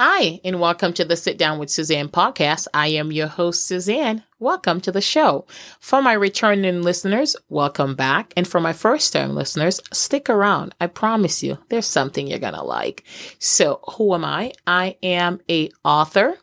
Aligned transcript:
Hi, 0.00 0.40
and 0.44 0.60
welcome 0.60 0.92
to 0.92 1.04
the 1.04 1.16
Sit 1.16 1.38
Down 1.38 1.58
with 1.58 1.70
Suzanne 1.70 2.08
podcast. 2.08 2.68
I 2.72 2.86
am 2.86 3.10
your 3.10 3.26
host, 3.26 3.66
Suzanne. 3.66 4.22
Welcome 4.38 4.80
to 4.82 4.92
the 4.92 5.00
show. 5.00 5.44
For 5.80 6.00
my 6.00 6.12
returning 6.12 6.82
listeners, 6.82 7.34
welcome 7.48 7.96
back. 7.96 8.32
And 8.36 8.46
for 8.46 8.60
my 8.60 8.72
first 8.72 9.12
time 9.12 9.34
listeners, 9.34 9.80
stick 9.92 10.30
around. 10.30 10.72
I 10.80 10.86
promise 10.86 11.42
you, 11.42 11.58
there's 11.68 11.88
something 11.88 12.28
you're 12.28 12.38
going 12.38 12.54
to 12.54 12.62
like. 12.62 13.02
So 13.40 13.80
who 13.94 14.14
am 14.14 14.24
I? 14.24 14.52
I 14.68 14.96
am 15.02 15.40
a 15.50 15.68
author, 15.84 16.38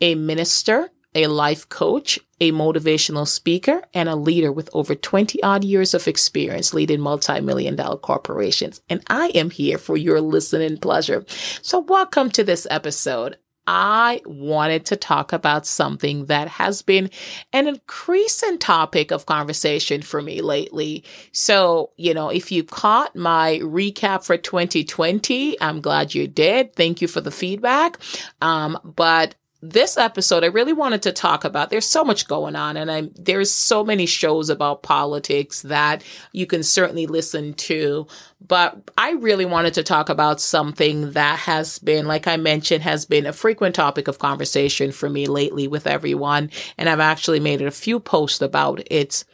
a 0.00 0.14
minister, 0.14 0.88
a 1.14 1.26
life 1.26 1.68
coach, 1.68 2.18
a 2.40 2.52
motivational 2.52 3.26
speaker, 3.26 3.82
and 3.94 4.08
a 4.08 4.16
leader 4.16 4.50
with 4.50 4.70
over 4.72 4.94
20 4.94 5.42
odd 5.42 5.64
years 5.64 5.94
of 5.94 6.08
experience 6.08 6.74
leading 6.74 7.00
multi-million 7.00 7.76
dollar 7.76 7.98
corporations. 7.98 8.80
And 8.88 9.02
I 9.08 9.28
am 9.28 9.50
here 9.50 9.78
for 9.78 9.96
your 9.96 10.20
listening 10.20 10.78
pleasure. 10.78 11.24
So 11.62 11.80
welcome 11.80 12.30
to 12.30 12.44
this 12.44 12.66
episode. 12.70 13.36
I 13.66 14.20
wanted 14.26 14.86
to 14.86 14.96
talk 14.96 15.32
about 15.32 15.66
something 15.66 16.26
that 16.26 16.48
has 16.48 16.82
been 16.82 17.10
an 17.52 17.68
increasing 17.68 18.58
topic 18.58 19.12
of 19.12 19.26
conversation 19.26 20.02
for 20.02 20.20
me 20.20 20.40
lately. 20.40 21.04
So, 21.30 21.90
you 21.96 22.12
know, 22.12 22.28
if 22.28 22.50
you 22.50 22.64
caught 22.64 23.14
my 23.14 23.60
recap 23.62 24.24
for 24.24 24.36
2020, 24.36 25.60
I'm 25.60 25.80
glad 25.80 26.12
you 26.12 26.26
did. 26.26 26.74
Thank 26.74 27.00
you 27.00 27.06
for 27.06 27.20
the 27.20 27.30
feedback. 27.30 27.98
Um, 28.40 28.78
but 28.82 29.36
this 29.62 29.96
episode, 29.96 30.42
I 30.42 30.48
really 30.48 30.72
wanted 30.72 31.02
to 31.02 31.12
talk 31.12 31.44
about. 31.44 31.70
There's 31.70 31.86
so 31.86 32.02
much 32.02 32.26
going 32.26 32.56
on, 32.56 32.76
and 32.76 32.90
I 32.90 33.08
there's 33.14 33.52
so 33.52 33.84
many 33.84 34.06
shows 34.06 34.50
about 34.50 34.82
politics 34.82 35.62
that 35.62 36.02
you 36.32 36.46
can 36.46 36.64
certainly 36.64 37.06
listen 37.06 37.54
to. 37.54 38.08
But 38.46 38.90
I 38.98 39.12
really 39.12 39.44
wanted 39.44 39.74
to 39.74 39.84
talk 39.84 40.08
about 40.08 40.40
something 40.40 41.12
that 41.12 41.38
has 41.38 41.78
been, 41.78 42.06
like 42.06 42.26
I 42.26 42.36
mentioned, 42.36 42.82
has 42.82 43.06
been 43.06 43.24
a 43.24 43.32
frequent 43.32 43.76
topic 43.76 44.08
of 44.08 44.18
conversation 44.18 44.90
for 44.90 45.08
me 45.08 45.26
lately 45.26 45.68
with 45.68 45.86
everyone, 45.86 46.50
and 46.76 46.88
I've 46.88 47.00
actually 47.00 47.40
made 47.40 47.62
a 47.62 47.70
few 47.70 48.00
posts 48.00 48.42
about 48.42 48.82
it. 48.90 49.24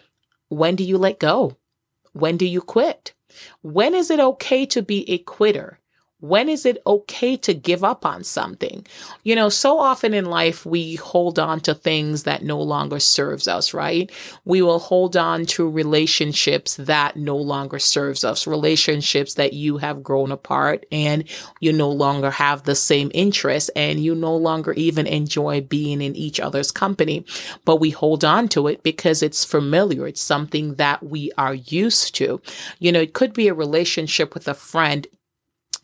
When 0.51 0.77
do 0.77 0.85
you 0.85 0.99
let 0.99 1.19
go? 1.19 1.57
When 2.13 2.37
do 2.37 2.47
you 2.47 2.61
quit? 2.61 3.15
When 3.63 3.95
is 3.95 4.11
it 4.11 4.21
okay 4.21 4.67
to 4.67 4.83
be 4.83 5.09
a 5.11 5.19
quitter? 5.19 5.78
When 6.21 6.49
is 6.49 6.67
it 6.67 6.83
okay 6.85 7.37
to 7.37 7.55
give 7.55 7.85
up 7.85 8.05
on 8.05 8.25
something? 8.25 8.85
You 9.23 9.37
know, 9.37 9.49
so 9.49 9.79
often 9.79 10.15
in 10.15 10.25
life 10.25 10.67
we 10.67 10.97
hold 10.97 11.39
on 11.39 11.61
to 11.61 11.75
things 11.75 12.25
that 12.25 12.43
no 12.43 12.61
longer 12.61 12.99
serves 12.99 13.47
us, 13.47 13.73
right? 13.73 14.11
We 14.45 14.61
will 14.61 14.81
hold 14.81 15.17
on 15.17 15.47
to 15.47 15.71
relationships 15.71 16.75
that 16.75 17.17
no 17.17 17.37
longer 17.37 17.79
serves 17.79 18.25
us, 18.25 18.49
relationships 18.49 19.35
that 19.35 19.53
you 19.53 19.77
have 19.77 20.03
grown 20.03 20.33
apart 20.33 20.87
and 20.91 21.23
you 21.61 21.73
no 21.73 21.89
longer 21.89 22.33
have 22.33 22.65
the 22.65 22.75
same 22.75 23.13
interests 23.15 23.71
and 23.77 24.01
you 24.01 24.17
no 24.17 24.35
longer 24.35 24.73
even 24.73 25.07
enjoy 25.07 25.61
being 25.61 26.03
in 26.03 26.17
each 26.17 26.41
other's 26.41 26.73
company. 26.73 27.25
But 27.65 27.77
we 27.77 27.91
hold 27.91 28.25
on 28.25 28.49
to 28.49 28.67
it 28.67 28.83
because 28.83 29.23
it's 29.23 29.45
familiar. 29.45 30.09
It's 30.09 30.21
something 30.21 30.75
that 30.75 31.01
we 31.01 31.31
are 31.39 31.55
used 31.55 32.17
to. 32.17 32.41
You 32.81 32.91
know, 32.91 33.01
it 33.01 33.15
could 33.15 33.33
be 33.33 33.47
a 33.47 33.55
relationship 33.55 34.35
with 34.35 34.49
a 34.49 34.55
friend 34.55 35.07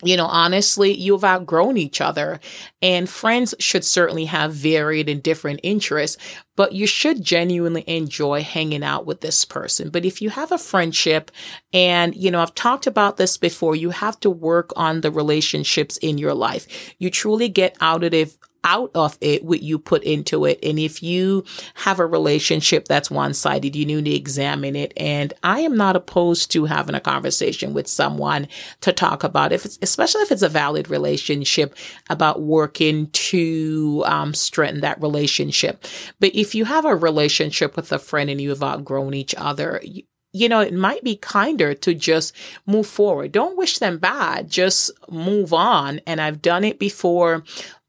you 0.03 0.17
know, 0.17 0.27
honestly, 0.27 0.93
you've 0.93 1.25
outgrown 1.25 1.77
each 1.77 2.01
other 2.01 2.41
and 2.83 3.09
friends 3.09 3.55
should 3.59 3.85
certainly 3.85 4.27
have 4.27 4.53
varied 4.53 5.09
and 5.09 5.23
different 5.23 5.61
interests, 5.63 6.19
but 6.57 6.73
you 6.73 6.87
should 6.87 7.23
genuinely 7.23 7.85
enjoy 7.87 8.43
hanging 8.43 8.83
out 8.85 9.07
with 9.07 9.21
this 9.21 9.45
person. 9.45 9.91
But 9.91 10.05
if 10.05 10.21
you 10.21 10.31
have 10.31 10.53
a 10.53 10.59
friendship 10.59 11.31
and, 11.73 12.15
you 12.15 12.31
know, 12.31 12.41
I've 12.41 12.55
talked 12.55 12.87
about 12.87 13.17
this 13.17 13.39
before, 13.39 13.77
you 13.77 13.91
have 13.91 14.19
to 14.21 14.31
work 14.31 14.73
on 14.77 15.01
the 15.01 15.11
relationships 15.11 15.97
in 15.99 16.19
your 16.19 16.35
life. 16.35 16.95
You 16.99 17.11
truly 17.11 17.49
get 17.49 17.77
out 17.81 18.05
of 18.05 18.13
it 18.13 18.37
out 18.65 18.91
of 18.95 19.17
it 19.21 19.45
what 19.45 19.63
you 19.63 19.79
put 19.79 20.03
into 20.03 20.45
it. 20.45 20.59
And 20.63 20.79
if 20.79 21.03
you 21.03 21.45
have 21.75 22.01
a 22.01 22.07
relationship 22.07 22.87
that's 22.89 23.11
one 23.11 23.35
sided, 23.35 23.77
you 23.77 23.85
need 23.85 24.07
to 24.07 24.15
examine 24.15 24.75
it. 24.75 24.93
And 24.97 25.33
I 25.43 25.61
am 25.61 25.77
not 25.77 25.97
opposed 25.97 26.51
to 26.53 26.65
having 26.65 26.95
a 26.95 27.01
conversation 27.01 27.75
with 27.75 27.87
someone 27.87 28.49
to 28.81 28.93
talk 28.93 29.23
about 29.23 29.53
if 29.53 29.65
it's, 29.65 29.79
especially 29.83 30.23
if 30.23 30.33
it's 30.33 30.43
a 30.43 30.49
valid 30.49 30.89
relationship 30.91 31.77
about 32.11 32.43
working 32.43 33.09
to 33.11 34.03
um, 34.07 34.35
strengthen 34.35 34.81
that 34.81 35.01
relationship. 35.01 35.85
But 36.19 36.35
if 36.35 36.55
you 36.55 36.65
have 36.65 36.85
a 36.85 36.97
relationship 36.97 37.77
with 37.77 37.93
a 37.93 37.99
friend 37.99 38.31
and 38.31 38.41
you've 38.41 38.63
outgrown 38.63 39.15
each 39.15 39.35
other, 39.37 39.81
you, 39.83 40.03
you 40.35 40.49
know, 40.49 40.61
it 40.61 40.75
might 40.75 41.05
be 41.05 41.15
kinder 41.17 41.75
to 41.75 41.95
just 41.95 42.35
move 42.67 42.89
forward. 42.89 43.31
Don't 43.31 43.57
wish 43.57 43.79
them 43.79 43.99
bad. 43.99 44.51
Just 44.51 44.91
move 45.09 45.55
on. 45.55 46.01
And 46.09 46.21
I've 46.21 46.43
done 46.43 46.65
it 46.65 46.81
before 46.81 47.45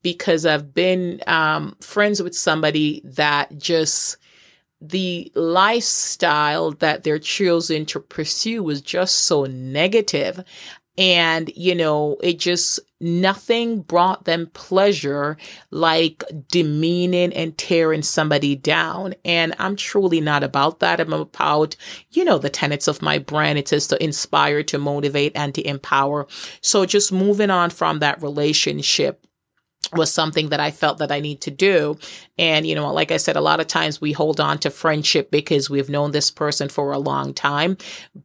because 0.05 0.45
I've 0.45 0.71
been 0.71 1.19
um, 1.25 1.75
friends 1.81 2.21
with 2.21 2.35
somebody 2.35 3.01
that 3.05 3.57
just 3.57 4.17
the 4.79 5.31
lifestyle 5.33 6.73
that 6.73 7.03
they're 7.03 7.17
choosing 7.17 7.87
to 7.87 7.99
pursue 7.99 8.61
was 8.61 8.83
just 8.83 9.25
so 9.25 9.45
negative. 9.45 10.43
And 10.95 11.51
you 11.55 11.73
know 11.73 12.17
it 12.21 12.37
just 12.37 12.79
nothing 13.01 13.81
brought 13.81 14.25
them 14.25 14.51
pleasure 14.53 15.37
like 15.71 16.23
demeaning 16.49 17.33
and 17.33 17.57
tearing 17.57 18.03
somebody 18.03 18.55
down. 18.55 19.15
And 19.25 19.55
i'm 19.57 19.75
truly 19.75 20.21
not 20.21 20.43
about 20.43 20.81
that. 20.81 20.99
I'm 20.99 21.13
about 21.13 21.75
you 22.11 22.23
know 22.23 22.37
the 22.37 22.51
tenets 22.51 22.87
of 22.87 23.01
my 23.01 23.17
brand. 23.17 23.57
It 23.57 23.73
is 23.73 23.87
to 23.87 24.01
inspire 24.03 24.61
to 24.65 24.77
motivate 24.77 25.31
and 25.35 25.55
to 25.55 25.67
empower. 25.67 26.27
So 26.61 26.85
just 26.85 27.11
moving 27.11 27.49
on 27.49 27.71
from 27.71 27.97
that 27.99 28.21
relationship 28.21 29.25
was 29.95 30.11
something 30.11 30.49
that 30.49 30.59
I 30.59 30.71
felt 30.71 30.97
that 30.99 31.11
I 31.11 31.19
need 31.19 31.41
to 31.41 31.51
do. 31.51 31.97
And, 32.37 32.67
you 32.67 32.75
know, 32.75 32.91
like 32.93 33.11
I 33.11 33.17
said, 33.17 33.35
a 33.35 33.41
lot 33.41 33.59
of 33.59 33.67
times 33.67 34.01
we 34.01 34.11
hold 34.11 34.39
on 34.39 34.59
to 34.59 34.69
friendship 34.69 35.31
because 35.31 35.69
we've 35.69 35.89
known 35.89 36.11
this 36.11 36.31
person 36.31 36.69
for 36.69 36.91
a 36.91 36.99
long 36.99 37.33
time, 37.33 37.77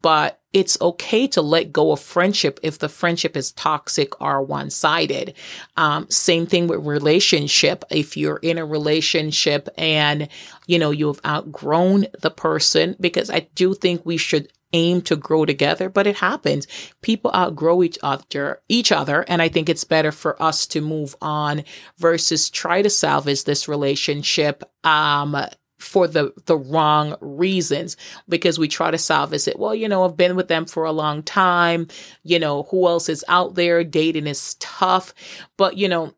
but 0.02 0.40
it's 0.52 0.80
okay 0.80 1.28
to 1.28 1.42
let 1.42 1.72
go 1.72 1.92
of 1.92 2.00
friendship 2.00 2.58
if 2.64 2.80
the 2.80 2.88
friendship 2.88 3.36
is 3.36 3.52
toxic 3.52 4.20
or 4.20 4.42
one 4.42 4.68
sided. 4.68 5.34
Um, 5.76 6.10
same 6.10 6.44
thing 6.44 6.66
with 6.66 6.84
relationship. 6.84 7.84
If 7.88 8.16
you're 8.16 8.38
in 8.38 8.58
a 8.58 8.66
relationship 8.66 9.68
and, 9.78 10.28
you 10.66 10.78
know, 10.80 10.90
you've 10.90 11.20
outgrown 11.24 12.06
the 12.20 12.32
person, 12.32 12.96
because 12.98 13.30
I 13.30 13.48
do 13.54 13.74
think 13.74 14.04
we 14.04 14.16
should 14.16 14.50
aim 14.72 15.02
to 15.02 15.16
grow 15.16 15.44
together, 15.44 15.88
but 15.88 16.06
it 16.06 16.16
happens. 16.16 16.66
People 17.02 17.30
outgrow 17.34 17.82
each 17.82 17.98
other, 18.02 18.60
each 18.68 18.92
other. 18.92 19.24
And 19.28 19.42
I 19.42 19.48
think 19.48 19.68
it's 19.68 19.84
better 19.84 20.12
for 20.12 20.40
us 20.42 20.66
to 20.68 20.80
move 20.80 21.16
on 21.20 21.64
versus 21.98 22.50
try 22.50 22.82
to 22.82 22.90
salvage 22.90 23.44
this 23.44 23.68
relationship. 23.68 24.64
Um, 24.84 25.36
for 25.78 26.06
the 26.06 26.30
the 26.44 26.58
wrong 26.58 27.16
reasons 27.22 27.96
because 28.28 28.58
we 28.58 28.68
try 28.68 28.90
to 28.90 28.98
salvage 28.98 29.48
it. 29.48 29.58
Well, 29.58 29.74
you 29.74 29.88
know, 29.88 30.04
I've 30.04 30.16
been 30.16 30.36
with 30.36 30.46
them 30.46 30.66
for 30.66 30.84
a 30.84 30.92
long 30.92 31.22
time. 31.22 31.88
You 32.22 32.38
know, 32.38 32.64
who 32.64 32.86
else 32.86 33.08
is 33.08 33.24
out 33.28 33.54
there? 33.54 33.82
Dating 33.82 34.26
is 34.26 34.56
tough, 34.60 35.14
but 35.56 35.78
you 35.78 35.88
know, 35.88 36.12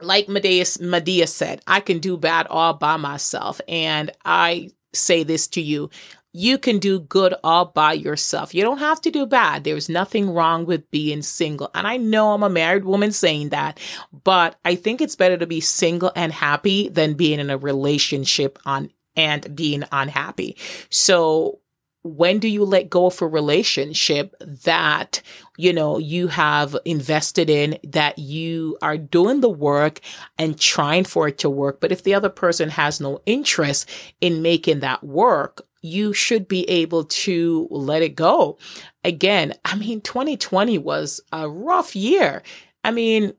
like 0.00 0.26
Madea, 0.26 0.62
Madea 0.80 1.28
said, 1.28 1.62
I 1.66 1.80
can 1.80 1.98
do 1.98 2.16
bad 2.16 2.46
all 2.48 2.74
by 2.74 2.96
myself. 2.96 3.60
And 3.68 4.10
I 4.24 4.70
say 4.92 5.24
this 5.24 5.48
to 5.48 5.60
you 5.60 5.90
you 6.36 6.58
can 6.58 6.80
do 6.80 6.98
good 6.98 7.32
all 7.44 7.66
by 7.66 7.92
yourself. 7.92 8.52
You 8.52 8.62
don't 8.62 8.78
have 8.78 9.00
to 9.02 9.10
do 9.12 9.24
bad. 9.24 9.62
There's 9.62 9.88
nothing 9.88 10.28
wrong 10.28 10.66
with 10.66 10.90
being 10.90 11.22
single. 11.22 11.70
And 11.74 11.86
I 11.86 11.96
know 11.96 12.32
I'm 12.32 12.42
a 12.42 12.50
married 12.50 12.84
woman 12.84 13.12
saying 13.12 13.50
that, 13.50 13.78
but 14.24 14.56
I 14.64 14.74
think 14.74 15.00
it's 15.00 15.14
better 15.14 15.36
to 15.36 15.46
be 15.46 15.60
single 15.60 16.10
and 16.16 16.32
happy 16.32 16.88
than 16.88 17.14
being 17.14 17.38
in 17.38 17.50
a 17.50 17.56
relationship 17.56 18.58
on 18.66 18.90
and 19.16 19.54
being 19.54 19.84
unhappy. 19.92 20.56
So 20.90 21.60
when 22.02 22.40
do 22.40 22.48
you 22.48 22.64
let 22.64 22.90
go 22.90 23.06
of 23.06 23.22
a 23.22 23.26
relationship 23.28 24.34
that 24.40 25.22
you 25.56 25.72
know 25.72 25.98
you 25.98 26.26
have 26.28 26.76
invested 26.84 27.48
in 27.48 27.78
that 27.84 28.18
you 28.18 28.76
are 28.82 28.98
doing 28.98 29.40
the 29.40 29.48
work 29.48 30.00
and 30.36 30.60
trying 30.60 31.04
for 31.04 31.28
it 31.28 31.38
to 31.38 31.48
work 31.48 31.80
but 31.80 31.90
if 31.90 32.02
the 32.02 32.12
other 32.12 32.28
person 32.28 32.68
has 32.68 33.00
no 33.00 33.22
interest 33.24 33.88
in 34.20 34.42
making 34.42 34.80
that 34.80 35.02
work 35.02 35.66
you 35.84 36.14
should 36.14 36.48
be 36.48 36.68
able 36.70 37.04
to 37.04 37.68
let 37.70 38.00
it 38.00 38.16
go. 38.16 38.56
Again, 39.04 39.52
I 39.66 39.76
mean, 39.76 40.00
2020 40.00 40.78
was 40.78 41.20
a 41.30 41.46
rough 41.46 41.94
year. 41.94 42.42
I 42.82 42.90
mean, 42.90 43.34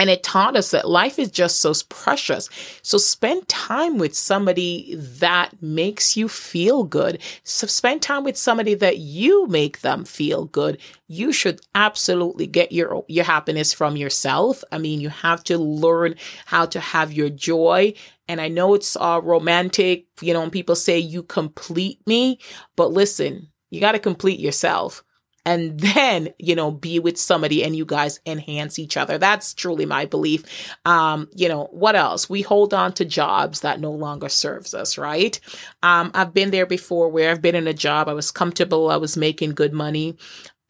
and 0.00 0.08
it 0.08 0.22
taught 0.22 0.56
us 0.56 0.70
that 0.70 0.88
life 0.88 1.18
is 1.18 1.30
just 1.30 1.58
so 1.58 1.74
precious. 1.90 2.48
So 2.80 2.96
spend 2.96 3.46
time 3.48 3.98
with 3.98 4.16
somebody 4.16 4.94
that 4.94 5.62
makes 5.62 6.16
you 6.16 6.26
feel 6.26 6.84
good. 6.84 7.20
So 7.44 7.66
spend 7.66 8.00
time 8.00 8.24
with 8.24 8.38
somebody 8.38 8.72
that 8.76 8.96
you 8.96 9.46
make 9.48 9.82
them 9.82 10.06
feel 10.06 10.46
good. 10.46 10.80
You 11.06 11.34
should 11.34 11.60
absolutely 11.74 12.46
get 12.46 12.72
your, 12.72 13.04
your 13.08 13.26
happiness 13.26 13.74
from 13.74 13.98
yourself. 13.98 14.64
I 14.72 14.78
mean, 14.78 15.02
you 15.02 15.10
have 15.10 15.44
to 15.44 15.58
learn 15.58 16.14
how 16.46 16.64
to 16.64 16.80
have 16.80 17.12
your 17.12 17.28
joy. 17.28 17.92
And 18.26 18.40
I 18.40 18.48
know 18.48 18.72
it's 18.72 18.96
all 18.96 19.20
romantic, 19.20 20.06
you 20.22 20.32
know, 20.32 20.40
when 20.40 20.50
people 20.50 20.76
say 20.76 20.98
you 20.98 21.22
complete 21.22 22.00
me, 22.06 22.38
but 22.74 22.90
listen, 22.90 23.48
you 23.68 23.82
got 23.82 23.92
to 23.92 23.98
complete 23.98 24.40
yourself 24.40 25.04
and 25.50 25.80
then, 25.80 26.32
you 26.38 26.54
know, 26.54 26.70
be 26.70 27.00
with 27.00 27.18
somebody 27.18 27.64
and 27.64 27.74
you 27.74 27.84
guys 27.84 28.20
enhance 28.24 28.78
each 28.78 28.96
other. 28.96 29.18
That's 29.18 29.52
truly 29.52 29.84
my 29.84 30.04
belief. 30.04 30.44
Um, 30.84 31.28
you 31.34 31.48
know, 31.48 31.64
what 31.72 31.96
else? 31.96 32.30
We 32.30 32.42
hold 32.42 32.72
on 32.72 32.92
to 32.94 33.04
jobs 33.04 33.62
that 33.62 33.80
no 33.80 33.90
longer 33.90 34.28
serves 34.28 34.74
us, 34.74 34.96
right? 34.96 35.40
Um, 35.82 36.12
I've 36.14 36.32
been 36.32 36.52
there 36.52 36.66
before 36.66 37.08
where 37.08 37.32
I've 37.32 37.42
been 37.42 37.56
in 37.56 37.66
a 37.66 37.74
job. 37.74 38.08
I 38.08 38.12
was 38.12 38.30
comfortable. 38.30 38.90
I 38.90 38.96
was 38.96 39.16
making 39.16 39.54
good 39.54 39.72
money. 39.72 40.16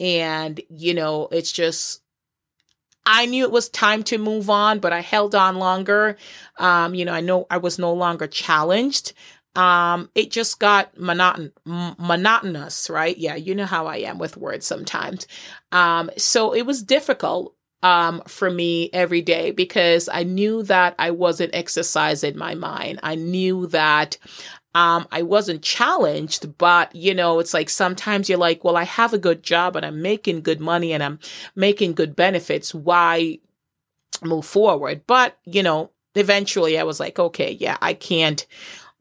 And, 0.00 0.58
you 0.70 0.94
know, 0.94 1.28
it's 1.30 1.52
just, 1.52 2.02
I 3.04 3.26
knew 3.26 3.44
it 3.44 3.50
was 3.50 3.68
time 3.68 4.02
to 4.04 4.16
move 4.16 4.48
on, 4.48 4.78
but 4.78 4.94
I 4.94 5.00
held 5.00 5.34
on 5.34 5.56
longer. 5.56 6.16
Um, 6.58 6.94
you 6.94 7.04
know, 7.04 7.12
I 7.12 7.20
know 7.20 7.46
I 7.50 7.58
was 7.58 7.78
no 7.78 7.92
longer 7.92 8.26
challenged 8.26 9.12
um 9.56 10.08
it 10.14 10.30
just 10.30 10.60
got 10.60 10.94
monoton 10.96 11.52
monotonous 11.66 12.88
right? 12.88 13.16
Yeah 13.18 13.34
you 13.34 13.54
know 13.54 13.66
how 13.66 13.86
i 13.86 13.96
am 13.96 14.18
with 14.18 14.36
words 14.36 14.66
sometimes. 14.66 15.26
Um 15.72 16.10
so 16.16 16.52
it 16.54 16.62
was 16.62 16.82
difficult 16.82 17.54
um 17.82 18.22
for 18.28 18.50
me 18.50 18.90
every 18.92 19.22
day 19.22 19.50
because 19.50 20.08
i 20.12 20.22
knew 20.22 20.62
that 20.64 20.94
i 20.98 21.10
wasn't 21.10 21.54
exercising 21.54 22.36
my 22.36 22.54
mind. 22.54 23.00
I 23.02 23.14
knew 23.16 23.66
that 23.68 24.18
um 24.74 25.08
i 25.10 25.22
wasn't 25.22 25.62
challenged 25.62 26.56
but 26.56 26.94
you 26.94 27.12
know 27.12 27.40
it's 27.40 27.52
like 27.54 27.68
sometimes 27.68 28.28
you're 28.28 28.38
like 28.38 28.62
well 28.62 28.76
i 28.76 28.84
have 28.84 29.12
a 29.12 29.18
good 29.18 29.42
job 29.42 29.74
and 29.74 29.84
i'm 29.84 30.00
making 30.00 30.42
good 30.42 30.60
money 30.60 30.92
and 30.92 31.02
i'm 31.02 31.18
making 31.56 31.92
good 31.92 32.14
benefits. 32.14 32.72
Why 32.74 33.38
move 34.22 34.44
forward? 34.46 35.02
But 35.06 35.38
you 35.44 35.62
know 35.62 35.90
eventually 36.16 36.76
i 36.78 36.82
was 36.82 36.98
like 36.98 37.18
okay 37.20 37.52
yeah 37.60 37.76
i 37.80 37.94
can't 37.94 38.46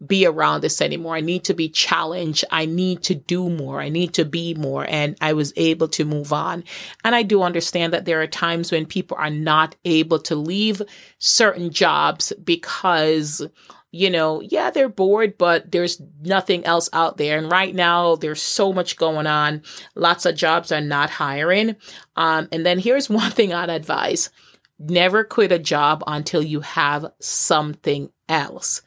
be 0.06 0.26
around 0.26 0.62
this 0.62 0.82
anymore. 0.82 1.16
I 1.16 1.22
need 1.22 1.44
to 1.46 1.54
be 1.54 1.68
challenged. 1.70 2.46
I 2.52 2.66
need 2.66 3.04
to 3.04 3.16
do 3.16 3.50
more. 3.50 3.82
I 3.82 3.90
need 3.90 4.14
to 4.14 4.26
be 4.26 4.54
more. 4.54 4.86
And 4.88 5.18
I 5.20 5.34
was 5.34 5.52
able 5.58 5.90
to 5.90 6.06
move 6.06 6.32
on. 6.32 6.64
And 7.04 7.16
I 7.16 7.24
do 7.24 7.42
understand 7.42 7.94
that 7.94 8.06
there 8.06 8.22
are 8.22 8.28
times 8.28 8.72
when 8.72 8.86
people 8.86 9.18
are 9.20 9.30
not 9.30 9.76
able 9.84 10.20
to 10.20 10.36
leave 10.36 10.82
certain 11.18 11.70
jobs 11.72 12.32
because 12.44 13.46
you 13.92 14.10
know, 14.10 14.40
yeah, 14.42 14.70
they're 14.70 14.88
bored, 14.88 15.36
but 15.38 15.72
there's 15.72 16.00
nothing 16.22 16.64
else 16.64 16.90
out 16.94 17.18
there. 17.18 17.40
And 17.40 17.52
right 17.52 17.74
now, 17.74 18.16
there's 18.16 18.42
so 18.42 18.72
much 18.72 18.98
going 18.98 19.26
on. 19.26 19.64
Lots 19.96 20.28
of 20.28 20.36
jobs 20.36 20.72
are 20.72 20.80
not 20.80 21.10
hiring. 21.10 21.76
Um, 22.16 22.48
and 22.52 22.64
then 22.64 22.78
here's 22.78 23.10
one 23.10 23.32
thing 23.32 23.52
I'd 23.52 23.70
advise 23.70 24.30
never 24.78 25.24
quit 25.26 25.52
a 25.52 25.60
job 25.60 26.04
until 26.08 26.42
you 26.42 26.62
have 26.62 27.12
something 27.20 28.10
else 28.30 28.82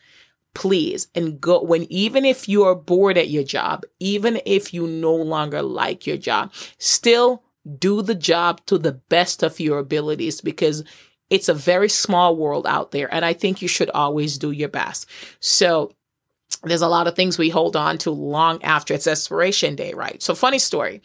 please 0.54 1.08
and 1.14 1.40
go 1.40 1.62
when 1.62 1.90
even 1.90 2.24
if 2.24 2.48
you 2.48 2.64
are 2.64 2.74
bored 2.74 3.16
at 3.16 3.30
your 3.30 3.42
job 3.44 3.84
even 4.00 4.40
if 4.44 4.74
you 4.74 4.86
no 4.86 5.14
longer 5.14 5.62
like 5.62 6.06
your 6.06 6.16
job 6.16 6.52
still 6.78 7.42
do 7.78 8.02
the 8.02 8.14
job 8.14 8.64
to 8.66 8.78
the 8.78 8.92
best 8.92 9.42
of 9.42 9.60
your 9.60 9.78
abilities 9.78 10.40
because 10.40 10.84
it's 11.30 11.48
a 11.48 11.54
very 11.54 11.88
small 11.88 12.36
world 12.36 12.66
out 12.66 12.90
there 12.90 13.12
and 13.12 13.24
i 13.24 13.32
think 13.32 13.62
you 13.62 13.68
should 13.68 13.90
always 13.90 14.38
do 14.38 14.50
your 14.50 14.68
best. 14.68 15.06
So 15.40 15.92
there's 16.64 16.82
a 16.82 16.88
lot 16.88 17.06
of 17.06 17.16
things 17.16 17.38
we 17.38 17.48
hold 17.48 17.74
on 17.74 17.98
to 17.98 18.10
long 18.10 18.62
after 18.62 18.94
it's 18.94 19.06
expiration 19.06 19.74
day 19.74 19.94
right? 19.94 20.22
So 20.22 20.34
funny 20.34 20.58
story. 20.58 21.02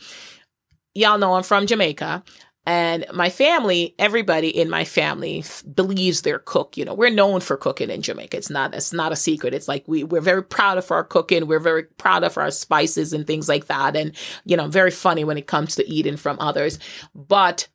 Y'all 0.94 1.20
know 1.20 1.36
i'm 1.36 1.44
from 1.44 1.68
jamaica 1.68 2.24
and 2.68 3.06
my 3.14 3.30
family, 3.30 3.96
everybody 3.98 4.50
in 4.50 4.70
my 4.70 4.84
family 4.84 5.46
believes 5.74 6.22
they're 6.22 6.38
cook. 6.38 6.76
You 6.76 6.84
know, 6.84 6.94
we're 6.94 7.10
known 7.10 7.40
for 7.40 7.56
cooking 7.56 7.90
in 7.90 8.02
Jamaica. 8.02 8.36
It's 8.36 8.50
not, 8.50 8.76
it's 8.76 8.92
not 8.92 9.14
a 9.14 9.16
secret. 9.16 9.54
It's 9.54 9.70
like 9.70 9.86
we, 9.88 10.04
we're 10.04 10.20
very 10.20 10.44
proud 10.44 10.78
of 10.78 10.92
our 10.92 11.06
cooking. 11.06 11.48
We're 11.48 11.62
very 11.62 11.84
proud 11.84 12.26
of 12.26 12.38
our 12.38 12.52
spices 12.52 13.14
and 13.14 13.26
things 13.26 13.48
like 13.48 13.68
that. 13.68 13.96
And, 13.96 14.12
you 14.44 14.58
know, 14.58 14.68
very 14.68 14.92
funny 14.92 15.24
when 15.24 15.38
it 15.38 15.48
comes 15.48 15.76
to 15.76 15.90
eating 15.90 16.18
from 16.18 16.42
others. 16.42 16.78
But 17.16 17.70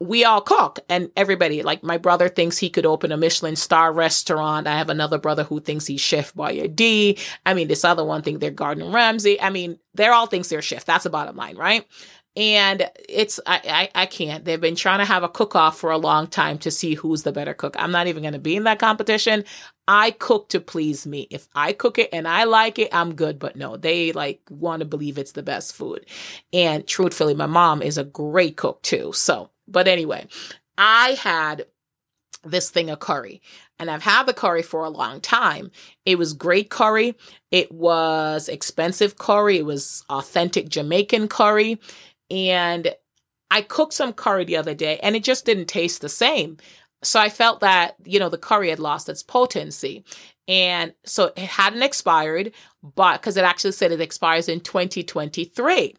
we 0.00 0.24
all 0.24 0.40
cook 0.40 0.80
and 0.88 1.10
everybody 1.14 1.62
like 1.62 1.84
my 1.84 1.96
brother 1.96 2.28
thinks 2.28 2.58
he 2.58 2.68
could 2.68 2.86
open 2.86 3.12
a 3.12 3.16
michelin 3.16 3.54
star 3.54 3.92
restaurant 3.92 4.66
i 4.66 4.76
have 4.76 4.90
another 4.90 5.16
brother 5.16 5.44
who 5.44 5.60
thinks 5.60 5.86
he's 5.86 6.00
chef 6.00 6.34
boyardee 6.34 7.16
i 7.46 7.54
mean 7.54 7.68
this 7.68 7.84
other 7.84 8.04
one 8.04 8.20
think 8.20 8.40
they're 8.40 8.50
gordon 8.50 8.90
ramsay 8.90 9.40
i 9.40 9.48
mean 9.48 9.78
they're 9.94 10.12
all 10.12 10.26
thinks 10.26 10.48
they're 10.48 10.60
chef 10.60 10.84
that's 10.84 11.04
the 11.04 11.10
bottom 11.10 11.36
line 11.36 11.56
right 11.56 11.86
and 12.34 12.90
it's 13.08 13.38
I, 13.46 13.88
I, 13.94 14.02
I 14.02 14.06
can't. 14.06 14.44
They've 14.44 14.60
been 14.60 14.76
trying 14.76 15.00
to 15.00 15.04
have 15.04 15.22
a 15.22 15.28
cook 15.28 15.54
off 15.54 15.78
for 15.78 15.90
a 15.90 15.98
long 15.98 16.26
time 16.26 16.58
to 16.58 16.70
see 16.70 16.94
who's 16.94 17.24
the 17.24 17.32
better 17.32 17.54
cook. 17.54 17.76
I'm 17.78 17.90
not 17.90 18.06
even 18.06 18.22
going 18.22 18.32
to 18.32 18.38
be 18.38 18.56
in 18.56 18.64
that 18.64 18.78
competition. 18.78 19.44
I 19.86 20.12
cook 20.12 20.48
to 20.50 20.60
please 20.60 21.06
me. 21.06 21.26
If 21.30 21.48
I 21.54 21.72
cook 21.72 21.98
it 21.98 22.08
and 22.12 22.26
I 22.26 22.44
like 22.44 22.78
it, 22.78 22.88
I'm 22.92 23.14
good. 23.14 23.38
But 23.38 23.56
no, 23.56 23.76
they 23.76 24.12
like 24.12 24.40
want 24.48 24.80
to 24.80 24.86
believe 24.86 25.18
it's 25.18 25.32
the 25.32 25.42
best 25.42 25.74
food. 25.74 26.06
And 26.52 26.86
truthfully, 26.86 27.34
my 27.34 27.46
mom 27.46 27.82
is 27.82 27.98
a 27.98 28.04
great 28.04 28.56
cook 28.56 28.80
too. 28.82 29.12
So, 29.12 29.50
but 29.68 29.86
anyway, 29.86 30.26
I 30.78 31.18
had 31.20 31.66
this 32.44 32.70
thing 32.70 32.90
of 32.90 32.98
curry 32.98 33.40
and 33.78 33.90
I've 33.90 34.02
had 34.02 34.24
the 34.24 34.34
curry 34.34 34.62
for 34.62 34.84
a 34.84 34.90
long 34.90 35.20
time. 35.20 35.70
It 36.04 36.18
was 36.18 36.32
great 36.32 36.70
curry. 36.70 37.16
It 37.50 37.70
was 37.72 38.48
expensive 38.48 39.16
curry. 39.18 39.58
It 39.58 39.66
was 39.66 40.04
authentic 40.08 40.68
Jamaican 40.68 41.28
curry. 41.28 41.80
And 42.32 42.94
I 43.50 43.60
cooked 43.60 43.92
some 43.92 44.14
curry 44.14 44.44
the 44.44 44.56
other 44.56 44.74
day 44.74 44.98
and 45.02 45.14
it 45.14 45.22
just 45.22 45.44
didn't 45.44 45.66
taste 45.66 46.00
the 46.00 46.08
same. 46.08 46.56
So 47.02 47.20
I 47.20 47.28
felt 47.28 47.60
that, 47.60 47.96
you 48.04 48.18
know, 48.18 48.30
the 48.30 48.38
curry 48.38 48.70
had 48.70 48.78
lost 48.78 49.08
its 49.08 49.22
potency. 49.22 50.04
And 50.48 50.94
so 51.04 51.32
it 51.36 51.38
hadn't 51.38 51.82
expired, 51.82 52.52
but 52.82 53.20
because 53.20 53.36
it 53.36 53.44
actually 53.44 53.72
said 53.72 53.92
it 53.92 54.00
expires 54.00 54.48
in 54.48 54.60
2023. 54.60 55.94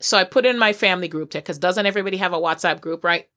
So 0.00 0.18
I 0.18 0.24
put 0.24 0.44
in 0.44 0.58
my 0.58 0.72
family 0.72 1.08
group 1.08 1.30
chat 1.30 1.44
because 1.44 1.58
doesn't 1.58 1.86
everybody 1.86 2.16
have 2.16 2.32
a 2.32 2.40
WhatsApp 2.40 2.80
group, 2.80 3.04
right? 3.04 3.28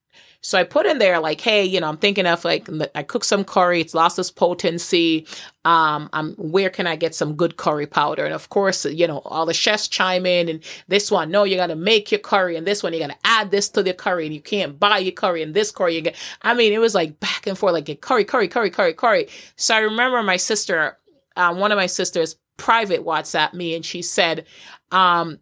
So 0.42 0.57
I 0.57 0.63
put 0.63 0.86
in 0.86 1.00
there 1.00 1.19
like, 1.19 1.42
hey, 1.42 1.66
you 1.66 1.81
know, 1.81 1.89
I'm 1.89 1.98
thinking 1.98 2.25
of 2.25 2.45
like 2.45 2.69
I 2.95 3.04
cook 3.04 3.24
some 3.25 3.44
curry, 3.44 3.81
it's 3.81 3.94
lost 3.94 4.18
its 4.18 4.31
potency. 4.31 5.27
Um, 5.66 6.10
I'm 6.13 6.33
where 6.36 6.69
can 6.69 6.88
I 6.88 6.95
get 6.95 7.13
some 7.13 7.36
good 7.36 7.57
curry 7.57 7.86
powder? 7.86 8.24
And 8.24 8.33
of 8.33 8.50
course, 8.50 8.86
you 8.86 9.06
know, 9.06 9.19
all 9.25 9.45
the 9.45 9.54
chefs 9.54 9.88
chime 9.89 10.25
in 10.25 10.48
and 10.48 10.63
this 10.88 11.12
one, 11.12 11.30
no, 11.30 11.44
you 11.44 11.57
gotta 11.57 11.75
make 11.75 12.12
your 12.12 12.19
curry, 12.19 12.56
and 12.56 12.66
this 12.66 12.81
one 12.81 12.94
you 12.94 13.00
gotta 13.00 13.18
add 13.25 13.51
this 13.51 13.68
to 13.69 13.83
the 13.83 13.94
curry, 13.94 14.25
and 14.25 14.33
you 14.33 14.42
can't 14.42 14.80
buy 14.80 15.00
your 15.00 15.12
curry 15.12 15.44
and 15.44 15.54
this 15.54 15.71
curry. 15.71 16.13
I 16.42 16.54
mean, 16.54 16.71
it 16.71 16.80
was 16.80 16.95
like 16.95 17.19
back 17.19 17.45
and 17.45 17.57
forth, 17.57 17.74
like 17.74 18.01
curry, 18.01 18.24
curry, 18.24 18.48
curry, 18.48 18.69
curry, 18.69 18.94
curry. 18.94 19.27
So 19.57 19.75
I 19.75 19.80
remember 19.80 20.24
my 20.24 20.38
sister, 20.38 20.98
um, 21.36 21.60
one 21.60 21.71
of 21.71 21.75
my 21.75 21.88
sisters 21.88 22.38
private 22.56 23.06
WhatsApp 23.06 23.54
me 23.54 23.74
and 23.74 23.86
she 23.86 24.01
said, 24.01 24.45
um, 24.92 25.39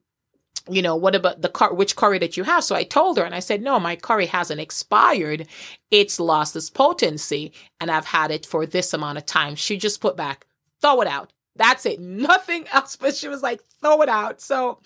you 0.69 0.81
know, 0.81 0.95
what 0.95 1.15
about 1.15 1.41
the 1.41 1.49
car, 1.49 1.73
which 1.73 1.95
curry 1.95 2.19
that 2.19 2.37
you 2.37 2.43
have? 2.43 2.63
So 2.63 2.75
I 2.75 2.83
told 2.83 3.17
her 3.17 3.23
and 3.23 3.35
I 3.35 3.39
said, 3.39 3.61
no, 3.61 3.79
my 3.79 3.95
curry 3.95 4.25
hasn't 4.25 4.59
expired. 4.59 5.47
It's 5.91 6.19
lost 6.19 6.55
its 6.55 6.69
potency 6.69 7.53
and 7.79 7.91
I've 7.91 8.05
had 8.05 8.31
it 8.31 8.45
for 8.45 8.65
this 8.65 8.93
amount 8.93 9.17
of 9.17 9.25
time. 9.25 9.55
She 9.55 9.77
just 9.77 10.01
put 10.01 10.17
back, 10.17 10.45
throw 10.81 11.01
it 11.01 11.07
out. 11.07 11.33
That's 11.55 11.85
it. 11.85 11.99
Nothing 12.01 12.65
else. 12.71 12.95
But 12.95 13.15
she 13.15 13.27
was 13.27 13.41
like, 13.41 13.61
throw 13.81 14.01
it 14.01 14.09
out. 14.09 14.41
So 14.41 14.79